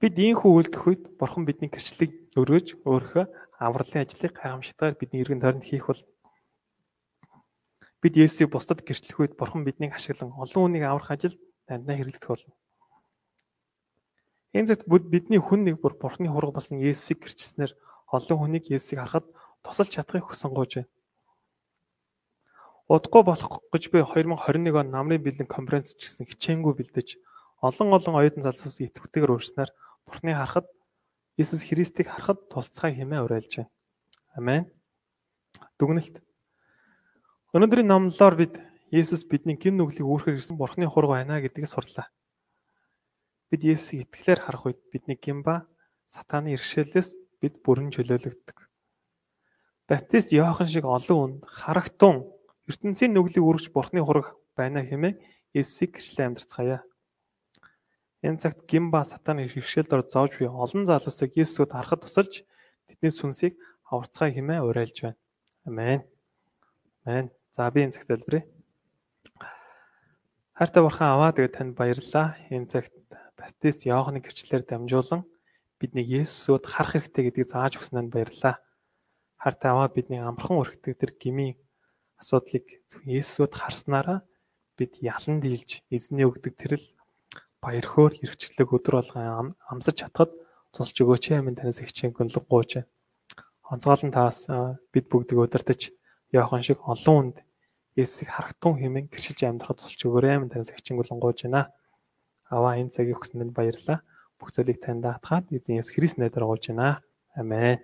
[0.00, 3.24] Бид ийхүү үйлдэх үед Бурхан бидний гэрчлэлийг өргөж өөрийнхөө
[3.60, 6.00] авралын ажлыг гайхамшигтайгаар бидний эргэн тойронд хийх бол
[8.00, 12.54] бид Есүсийг бусдад гэрчлэх үед Бурхан биднийг ашиглан олон хүнийг аврах ажилд дандаа хэрэглэх болно.
[14.56, 17.72] Энэ зөвхт бидний хүн нэг бүр Бурханы хураг болсон Есүсийг гэрчснээр
[18.10, 19.26] олон хүнийг Есүсийг харахад
[19.62, 20.90] тусалж чадахыг хүсэн гооч байна.
[22.90, 27.22] Удахгүй болох гэж би 2021 он намрын бэлэн конференц гэсэн хичээнгүй бэлдэж
[27.62, 29.70] олон олон оюутан залсуус идэвхтэйгээр уурснаар
[30.02, 30.66] Бурхны харахад
[31.38, 33.70] Иесус Христийг харахад тусцай хэмээн уриалж байна.
[34.34, 34.64] Амен.
[35.78, 36.18] Дүгнэлт.
[37.50, 38.54] Өнөөдрийн номлолоор бид
[38.94, 42.06] Иесус бидний гин нүглийг үүрхээр ирсэн Бурхны хург байна гэдгийг сурлаа.
[43.50, 45.66] Бид Иесусийг итгэлээр харах үед бидний гин ба
[46.06, 48.54] сатааны иршээлээс бид бүрэн чөлөөлөгддөг.
[49.90, 52.30] Баптист Иохан шиг олон хүнд харагтун
[52.70, 55.18] ертөнцийн нүглийг үргэж бурхны хураг байна хэмээн
[55.50, 56.86] Есүсийг гिचлээ амьдарцгаая.
[58.22, 62.46] Энэ цагт гимба сатаны хиршээлд ор зоож буй олон залуусыг Есүсөд харахад тусалж
[62.86, 63.58] тэдний сүнсийг
[63.90, 65.18] аварцгаая хэмээн уриалж байна.
[65.66, 66.06] Амен.
[67.02, 67.39] Амен.
[67.50, 68.46] За би энэ цаг залбирая.
[70.54, 72.38] Хайртай бурхан аваа тэгээд танд баярлалаа.
[72.46, 72.94] Энэ цагт
[73.34, 75.26] баптист Иоханы гэрчлэлээр дамжуулан
[75.82, 78.62] бидний Есүсөд харах хэрэгтэй гэдгийг зааж өгснөнд баярлалаа.
[79.42, 81.58] Хайртай аваа бидний амархан өрхтөг тэр гмийн
[82.22, 84.22] асуудлыг Есүсөд харснараа
[84.78, 86.86] бид ялан дийлж эзний өгдөг тэрл
[87.58, 90.30] баяр хөөр хэрэгчлэг өдөр болгон амсаж чадхад
[90.70, 92.88] тусалж өгөөч амин танаас ихчийн гүнлэг гууж байна.
[93.66, 94.46] Онцгойлон таас
[94.94, 95.76] бид бүгдийг удирдах
[96.32, 97.36] Яохан шиг олон хүнд
[97.98, 101.74] Есүсийг харахтун хэмээн гэршилж амьдрахад тусалж өгөөрэй амин танаас ихчийн гүнлэг гууж байна.
[102.46, 103.98] Аваа энэ цагийг өгсөнд баярлалаа.
[104.38, 107.02] Бүх зүйлийг танд даатгаад эзэн Есүс Христ нэрээр гууж байна.
[107.34, 107.82] Амен.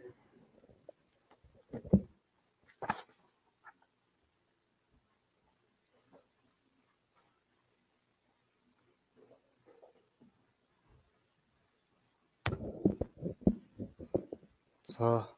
[14.87, 15.36] За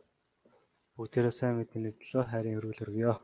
[0.98, 3.14] бүгдээрээ сайн мэднэ төлөө хайрын өргөл өргөё.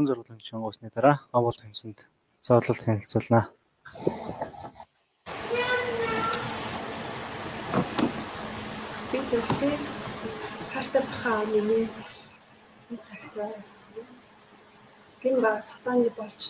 [0.00, 1.98] Тутгын зурглын гишүүн уусны дараа гомбол тэмцэнд
[2.46, 3.44] зоорлол танилцуулнаа.
[9.10, 9.82] Би зөвхөн
[10.72, 11.84] хартаа бахаа миний.
[12.90, 13.34] Энэ цагт
[15.22, 16.40] гин ба сатаны болж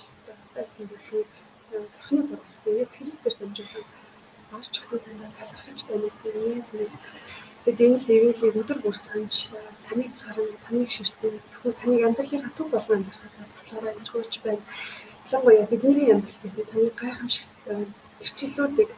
[0.55, 1.31] байсан бүхийг
[1.71, 3.87] бурхны бурхан Есүс Христээр дамжуулан
[4.55, 6.93] авч өгсөн танаа талархаж байна зэрэг зэрэг
[7.65, 9.35] тэгээд энэ сэвэлийг өдөр бүр санаж
[9.87, 14.63] таныг харан таныг ширтэн зөвхөн таныг амьдралынхаа төв болгон амьдрахад туслаарай гэж хөөж байна.
[15.27, 17.53] Ялангуяа бидний амьдрал гэсэн таны гайхамшигт
[18.25, 18.91] эрчиллүүдийг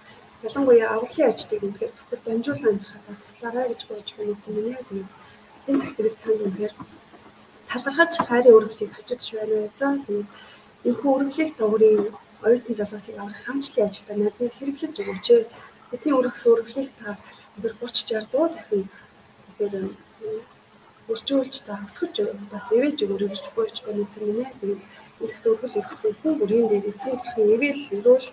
[0.47, 5.11] ялангуяа авралын ажлыг үнэхээр бусдад дамжуулан амьдрахад туслаарай гэж хөөж байна гэсэн миний тэгээд
[5.69, 6.75] энэ цагт танд үнэхээр
[7.71, 9.57] талархаж хайрын өргөлийг хажиж байна.
[9.79, 10.29] За тэгээд
[10.87, 12.01] энэхүү өргөлийг дагуурын
[12.47, 15.27] оюутны залуусыг аврах хамчлын ажилдаа надад хэрэглэж өгөөч.
[15.91, 17.09] Бидний өргөс өргөлийг та
[17.61, 18.85] тэр 30 60 100 дахин
[19.59, 19.73] тэр
[21.13, 22.17] өрчүүлж та хөтгөж
[22.53, 24.45] бас ивэж өгөрөө гэж боож байна гэсэн нэ.
[24.61, 24.81] Тэгээд
[25.23, 27.21] энэ өргөл өргөсөн хүн бүрийн дээр эцэг
[27.55, 28.29] ивэл өрөөл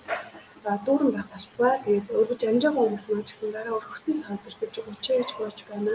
[0.85, 1.75] дүүрэн байх болтугай.
[1.85, 5.93] Тэгээд өргөж амжаагүй хүмүүс маань ч гэсэн дараа өрхөтний хаалт гэж өгөөч гэж боож байна.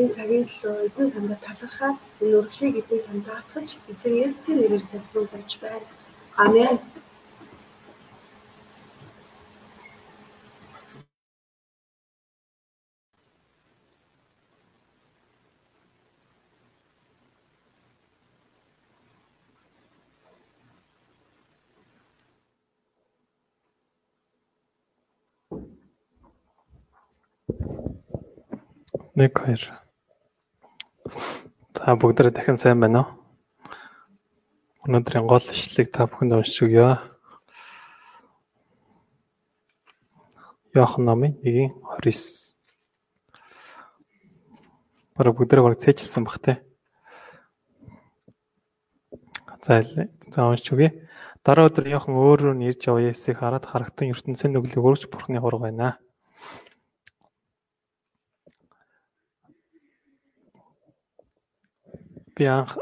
[0.00, 5.52] Энэ цагийн төлөө эзэн тандаа талархаад энэ өргөлийг эзэн танд даатгаж эзэн Есүсийн нэрээр залбирч
[5.64, 5.86] байна.
[6.44, 6.76] Амен.
[29.14, 29.62] Нэг хоёр.
[31.70, 33.08] За бүгдээ дахин сайн байна уу?
[34.90, 36.98] Өнөөдрийн гол ишлэгийг та бүхэнд уншиж өгье.
[40.74, 42.58] Яохан номын 1:29.
[45.14, 46.58] Бараг бүгдээ бараг цээжилсэн бах те.
[49.62, 49.78] За
[50.34, 50.90] за уншиж өгье.
[51.46, 55.62] Дараа өдөр Яохан өөрөө нь ирж яваа Есүсийг хараад харагтун ертөнцийн нүглийг өргөж бурхны хураг
[55.70, 56.02] байна.
[62.34, 62.74] Би анх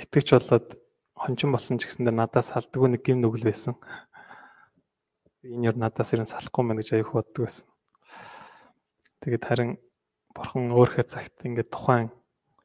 [0.00, 0.80] итгэж болоод
[1.12, 3.76] хончин болсон ч гэсэндээ надаас салдгүй нэг гим нүгэл байсан.
[5.44, 7.68] Энэ юу надаас ирэн салахгүй мэн гэж аяг боддог байсан.
[9.20, 9.70] Тэгээд харин
[10.32, 12.08] бурхан өөрхөө цагт ингээд тухайн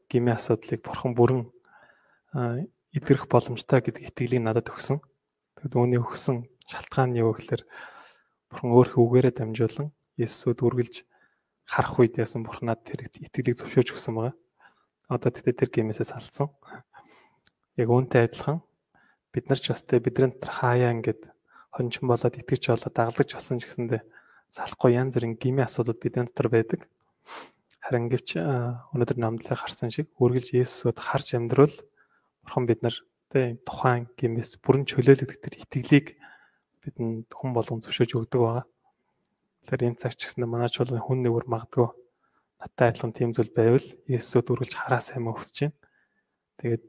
[0.07, 1.43] гимийн асуудлыг бурхан бүрэн
[2.95, 5.03] илэрх боломжтой гэдэг итгэлийг надад өгсөн.
[5.59, 7.67] Тэгэд үүний өгсөн шалтгаан нь юу гэхээр
[8.47, 10.95] бурхан өөрхөө үгээрээ дамжуулан Есүсүүд үргэлж
[11.67, 14.35] харах үед яасан бурханад тэр итгэлийг зөвшөөрч өгсөн байгаа.
[15.10, 16.53] Одоо тэгтээ тэр гимээсээ салсан.
[17.81, 18.61] Яг үүнтэй адилхан
[19.34, 21.34] бид нар ч бас тэ бидний дотор хаяа ингээд
[21.73, 24.06] хончин болоод итгэж болоод даглагч болсон ч гэсэндээ
[24.53, 26.86] салахгүй янз бүрийн гимийн асуудал бидний дотор байдаг.
[27.81, 31.73] Харин гэвч өнөөдөр намдлыг харсан шиг үргэлж Есүсүүд харж амьдрал
[32.45, 32.94] бурхан бид нар
[33.34, 36.07] тэ тухайн гимээс бүрэн чөлөөлөгдөх тэр итгэлийг
[36.86, 38.65] бидэнд хүн болгон зөвшөөж өгдөг байгаа.
[39.65, 41.90] Тэгэхээр энэ цаг ч гэсэндээ манай чуулганы хүн нэгүр магадгүй
[42.60, 45.80] надтай адилхан тийм зүйл байвал Есүсөд үргэлж хараа сайн мөн хүсэж байна.
[46.60, 46.88] Тэгээд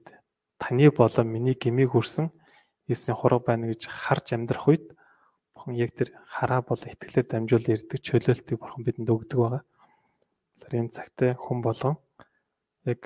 [0.59, 2.27] таны болон миний гмийг хүрсэн
[2.91, 4.87] Есүсийн хураг байна гэж харж амьдрах үед
[5.55, 9.63] Бурхан яг тэр хараа бол итгэлээр дамжуул ирдэг чөлөөлтийг Бурхан бидэнд өгдөг байгаа.
[10.59, 11.97] Тэгэхээр энэ цагтаа хүн болгон
[12.91, 13.03] яг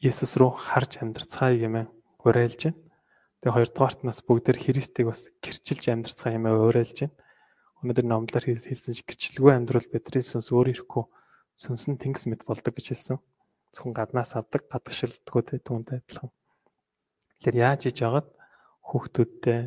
[0.00, 1.88] Есүс рүү харж амьдрцгаая гэмээр
[2.24, 2.80] уриалж байна.
[3.44, 7.27] Тэгээ хоёрдугаарт нас бүгдээр Христийг бас гэрчилж амьдрцгаая гэмээр уриалж байна
[7.82, 11.04] өнөөдөр номдлоор хэлсэн шиг гэрчлэггүй амьдрал бидний сүнс өөр ирэхгүй
[11.54, 13.18] сүнс нь тэнгис мэд болдог гэж хэлсэн.
[13.70, 16.30] Зөвхөн гаднаас авдаг гадагшилдггүй тэ түүнтэй адилхан.
[17.38, 18.28] Тэгэхээр яаж хийж яагаад
[18.82, 19.60] хүүхдүүдтэй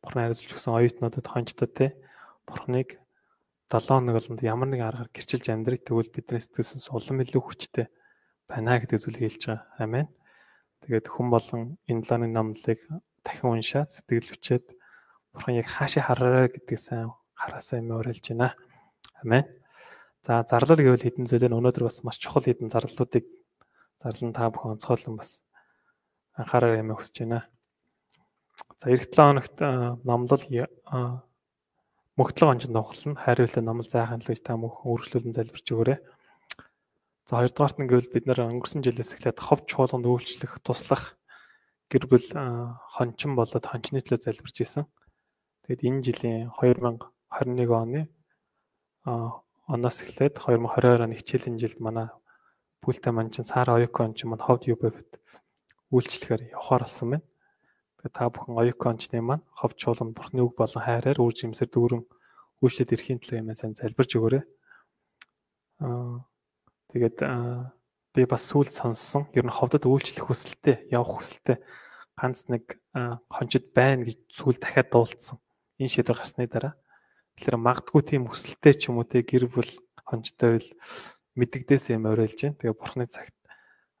[0.00, 1.86] бурхан хариуцж өгсөн оюутнуудад хончдод тэ
[2.48, 2.96] бурханыг
[3.68, 7.92] 7 хоног болонд ямар нэг аргаар гэрчилж амьдрыг тэгвэл бидний сэтгэл сүнс улам илүү хүчтэй
[8.48, 9.68] байна гэдэг зүйлийг хэлж байгаа.
[9.84, 10.08] Амен.
[10.84, 12.80] Тэгээд хүн болон энэ 7 номлыг
[13.24, 14.64] дахин уншаад сэтгэл хүчээд
[15.32, 18.54] бурхан яг хаашаа хараарай гэдгийг сайн хараасаа юм уриалж байна.
[19.22, 19.44] Амен.
[20.24, 23.28] За зарлал гэвэл хэдэн зүйлээр өнөөдөр бас маш чухал хэдэн зарлалуудыг
[24.00, 25.44] зарлан та бүхэн онцгойлон бас
[26.38, 27.44] анхаараа юм хүсэж байна.
[28.80, 29.56] За эх 7 хоногт
[30.04, 30.44] номлол
[32.16, 33.18] мөхтлөг онжинд нухална.
[33.18, 35.98] Хайруулаа номл зайхан л гэж та мөнх үргэлжлүүлэн залбирч өгөөрэй.
[37.26, 41.16] За хоёрдугаарт нь гэвэл бид нэр өнгөрсөн жилээс эхлээд ховч чуулганд үйлчлэх, туслах
[41.90, 42.28] гэр бүл
[42.94, 44.84] хончин болоод хончны төлөө залбирч исэн.
[45.64, 46.52] Тэгэд энэ жилийн
[47.34, 48.08] 2021 оны
[49.66, 52.08] оноос эхлээд 2022 оны хичээлийн жилд манай
[52.84, 55.18] бүлтэй маань чин Сара Оюко он чин маань ховд UBF-д
[55.90, 57.26] үйлчлэхээр явахаар болсон байна.
[57.98, 62.02] Тэгээ та бүхэн Оюко ончны маань ховд чуулганд бурхны үг болон хайраар үр жимсээр дүүрэн
[62.62, 64.44] үйлчлээд ирэхийн төлөө юм сайн залбирч өгөөрэй.
[65.82, 66.22] Аа
[66.94, 67.18] тэгээд
[68.14, 69.26] би бас сүүл сонссон.
[69.34, 71.58] Ер нь ховдод үйлчлэх хүсэлтэй, явах хүсэлтэй
[72.14, 72.78] ганц нэг
[73.26, 75.42] хончид байна гэж сүүл дахиад дуулцсан.
[75.82, 76.78] Энэ шийдвэр гарсны дараа
[77.34, 79.70] Тэгэхээр магадгүй тийм хүсэлтэй ч юм уу те гэр бүл
[80.06, 80.70] хончтой бил
[81.34, 82.58] мэддэгдээс юм оройлж байна.
[82.62, 83.34] Тэгээ бурхны цагт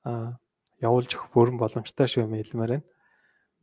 [0.06, 0.38] аа
[0.78, 2.86] явуулж өгөх бүрэн боломжтой шүү юм хэлмээр байна.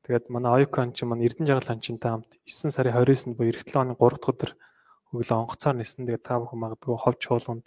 [0.03, 3.79] Тэгээд манай Оюкон ч маань Эрдэнэ жаргал хончинтай хамт 9 сарын 29-нд буюу эх 7
[3.79, 4.51] оны 3 дахь өдөр
[5.13, 6.03] өглөө онгоцоор нисэн.
[6.09, 7.65] Тэгээд та бүхэн магадгүй ховч чуулганд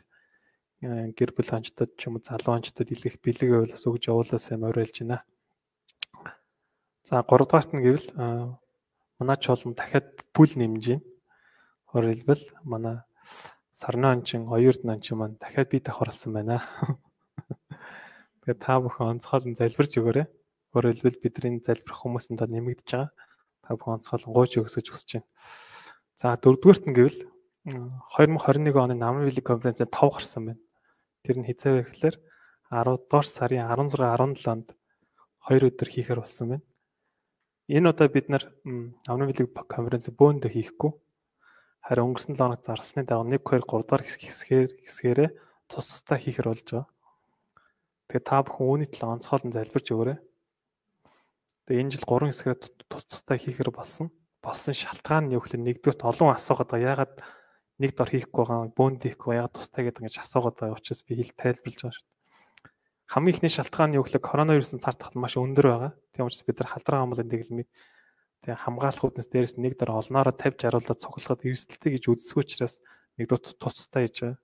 [0.83, 4.67] э, гэр бүл хончтод ч юм уу залуу хончтод илэх бэлэг явуулаас өгж явуулаас юм
[4.67, 5.23] оройлж байна.
[7.07, 8.09] За 3 дугаарт нь гэвэл
[9.23, 11.14] манай чуулган дахиад бүл нэмж байна.
[11.95, 13.07] Өөрөөр хэлбэл манай
[13.71, 16.59] сарны ончин, оюурд ончин маань дахиад бие давхар болсон байна.
[18.43, 20.27] Тэгээд та бүхэн онцгойлон залбирч өгөөрэй.
[20.75, 23.15] Өөрөөр хэлбэл бидний залбирх хүмүүсэнд нэмэгдэж байгаа.
[23.63, 25.31] Та бүхэн онцгойлон гооч өгсөж хүсэж байна.
[26.19, 27.21] За дөрөвдүгээрт нь гэвэл
[27.71, 30.63] м, 2021 оны намрын вилиг конференцэд 5 гарсан байна.
[31.23, 31.55] Тэр нь вэ
[31.95, 32.17] гэхээр
[32.75, 34.67] 10 дугаар сарын 16 17-нд
[35.47, 36.67] 2 өдөр хийхээр болсон байна.
[37.71, 38.51] Энэ удаа бид нар
[39.07, 40.91] намрын вилиг конференц бөөндөө хийхгүй
[41.85, 45.31] Харин өнгөрсөн 7 хоног зарласны дагуу 1 2 3 дахь хэсэг хэсгээр хэсгээрээ
[45.69, 46.89] тус тустай хийхэр болж байгаа.
[48.09, 50.19] Тэгээ та бүхэн үүний төлөө онцгойлон залбирч өгөөрэй.
[51.69, 52.59] Тэгээ энэ жил 3 хэсгээр
[52.89, 54.09] тус тустай хийхэр болсон.
[54.41, 56.93] Болсон шалтгаан нь юу гэхээр нэгдүгürt олон асуугаад байгаа.
[57.05, 57.15] Ягаад
[57.77, 61.37] нэг дор хийхгүй байгаа, бөөнд хийхгүй ягаад тустай гэдэг ингэж асуугаад байгаа учраас би хэл
[61.37, 62.13] тайлбарлаж байгаа шүү дээ.
[63.13, 65.93] Хамгийн ихний шалтгаан нь юу гэхээр коронавирусын цар тахал маш өндөр байгаа.
[66.17, 67.69] Тийм учраас бид нар халдраа амлын дэглэмийг
[68.45, 72.85] Тэгээ хамгаалах үднэс дээрээс нэг дор олноороо 50 60-уулаад цуглахад эрсдэлтэй гэж үзсгүй учраас
[73.17, 74.37] нэгдүгээр тустай хийж байгаа.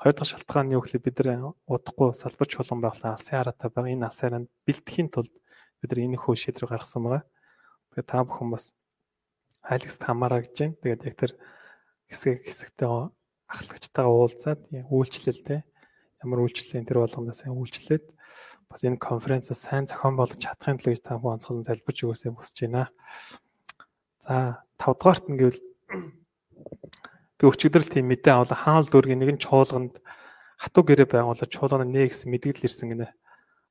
[0.00, 3.92] Хоёр дахь шалтгаан нь юу гэхээр бид нар удахгүй салбар чуулган байгуулсан алсын хараатай байгаа.
[3.92, 5.34] Энэ алсын хараанд бэлтгэхийн тулд
[5.84, 7.22] бид нар энэ хөө шийдвэр гаргасан байгаа.
[7.92, 8.64] Тэгээ та бүхэн бас
[9.60, 10.80] айлгс хамаараа гэж байна.
[10.80, 11.32] Тэгээд яг тэр
[12.08, 12.88] хэсэг хэсэгтэй
[13.52, 15.60] ахлагчтайгаа уулзаад үйлчлэлтэй
[16.24, 18.04] ямар үйлчлэлийн тэр болгондоо сайн үйлчлээд
[18.72, 22.88] бас энэ конференцээ сайн зохион болгож чадахын төлөө та бүхэн онцгойлон залбирч өгөөсэй хүсэж байна.
[24.24, 25.60] За 5 дугаарт нь гэвэл
[27.38, 30.00] би өчигдөр л тийм мэдээ авлаа хаал дүүргийн нэгэн чуулганд
[30.56, 33.12] хатуу гэрээ байгуулаад чуулганы нэ гэсэн мэдгэл ирсэн гинэ.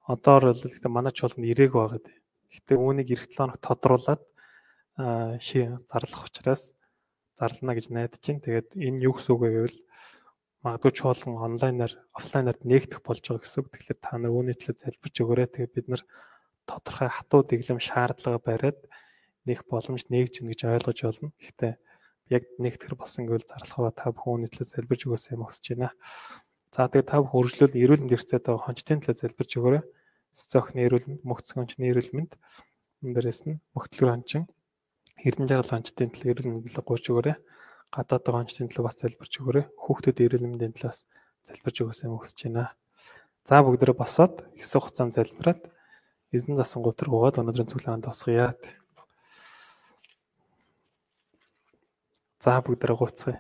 [0.06, 2.06] Одоор л гэхдээ манай чуулганд ирээг байгаад.
[2.52, 4.22] Гэхдээ үүнийг эх 7 хоног тодруулаад
[5.42, 6.76] ши зарлах учраас
[7.40, 8.44] зарлана гэж найдаж байна.
[8.46, 9.80] Тэгээд энэ юу гэсэн үг вэ гэвэл
[10.62, 13.68] магадгүй чуулган онлайнаар офлайнаар нээгдэх болж байгаа гэсэн үг.
[13.74, 15.50] Тэгэхээр та нар үүний төлөө залбирч өгөөрэй.
[15.50, 16.04] Тэгээд бид нар
[16.70, 18.78] тодорхой хатуу дэглэм шаардлага бариад
[19.50, 21.34] нэх боломж нээгж гин гэж ойлгож байна.
[21.42, 21.74] Гэхдээ
[22.30, 25.90] яг нэгтгэр болсон гэвэл зарлахаа та бүхэн үүний төлөө залбирч өгөөсэй юм хүсэж байна.
[26.70, 29.84] За тэгээд та бүхэн үргэлжлүүл эрүүл мэнд хэрэгцээд байгаа хончтын төлөө залбирч өгөөрэй.
[30.32, 32.32] Цоцохны эрүүл мэнд, мөхцөн хончны эрүүл мэнд,
[33.04, 34.48] энэ дээрээс нь мөхтлөр хончин,
[35.20, 37.36] эрдэн жаргал хончтын төлөө эрүүл мэндийг гуйж өгөөрэй
[37.92, 39.66] гадаад байгаа онцлог төлөө бас залбирч өгөөрэй.
[39.76, 41.04] Хүүхдүүд эрүүл мэндийн төлөө бас
[41.48, 42.72] залбирч өгөөсэй хүсэж байна.
[43.44, 45.62] За бүгдээрээ босоод хэсэг хугацаанд залбираад
[46.32, 48.56] эзэн засан гутар гуугаад өнөөдрийн цуглаанд тосгоё.
[52.40, 53.40] За бүгдээрээ гуйцгаая.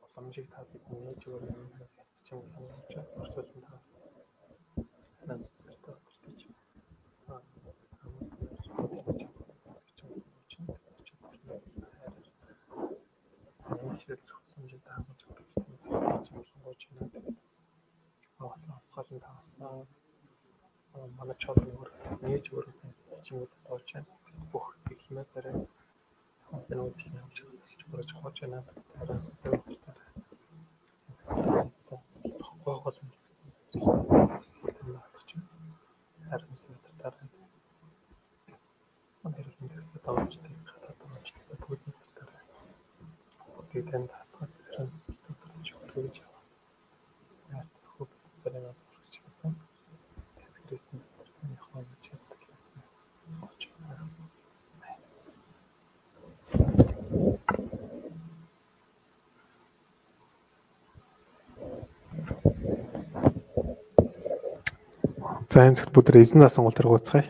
[0.00, 1.24] Боломжийг та бидний өгөх
[1.56, 1.90] юм бас
[2.26, 3.84] чинь боломж орчуулсан таас
[5.28, 6.42] надад зэрэг өгч
[7.28, 7.40] аа
[13.94, 14.22] хичээл
[14.54, 16.80] хэмжээнд хангаж өгч
[19.10, 19.86] онцгойлон тавсан
[21.18, 21.88] манай чод өөр
[22.22, 22.66] нээж өөр
[23.24, 24.12] чимүүд болж байна.
[24.52, 24.66] Бүх
[25.34, 25.54] барай.
[26.48, 27.36] Хонсын үүдэл явж
[27.92, 28.58] болж хож байна.
[28.94, 29.94] Тараас үсээ өгчтэй.
[32.64, 33.10] Гоо гол юм.
[36.28, 37.26] Харин сэт дараа.
[39.22, 41.84] Манай хэрэг мэдээ тавчтай хатаа тавчтай бүгд
[42.18, 42.42] дараа.
[43.54, 46.42] Бүгд танд хатаа харин сэт тавч өгч яваа.
[47.56, 47.64] Яа
[47.96, 48.08] хөв
[48.42, 49.52] зэрэг авч чадсан.
[50.36, 51.02] Тэс Христийн
[51.40, 52.82] таны хоног чэстэй гэсэн.
[53.46, 53.72] Очоо.
[65.48, 67.24] За энэ цагт бүгд эзэн насан гол тэргууцгаая.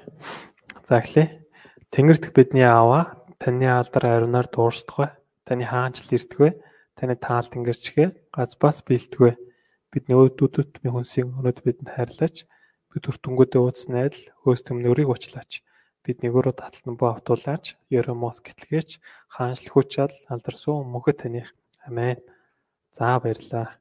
[0.91, 1.47] За эхлэе.
[1.95, 5.15] Тэнгэрт бидний аава таны алдар ариунаар дуурсдагвэ.
[5.47, 6.59] Таны хаанчл ирдгвэ.
[6.99, 9.39] Таны таал тэнгэрчгээ газбаас бэлтгвэ.
[9.95, 12.43] Бидний өөдүүдэд би хүнсийн өнөд бидэнд хайрлаач.
[12.91, 15.63] Бид өртөнгүүдээ ууц найдал хөөс төмнөрийг уучлаач.
[16.03, 17.79] Бидний өрөө таталтан боо автуулаач.
[17.87, 18.99] Еремос гэтлгээч
[19.31, 21.55] хаанчл хүч чад алдар суу мөнхөд таних.
[21.87, 22.19] Амен.
[22.91, 23.79] За баярлалаа.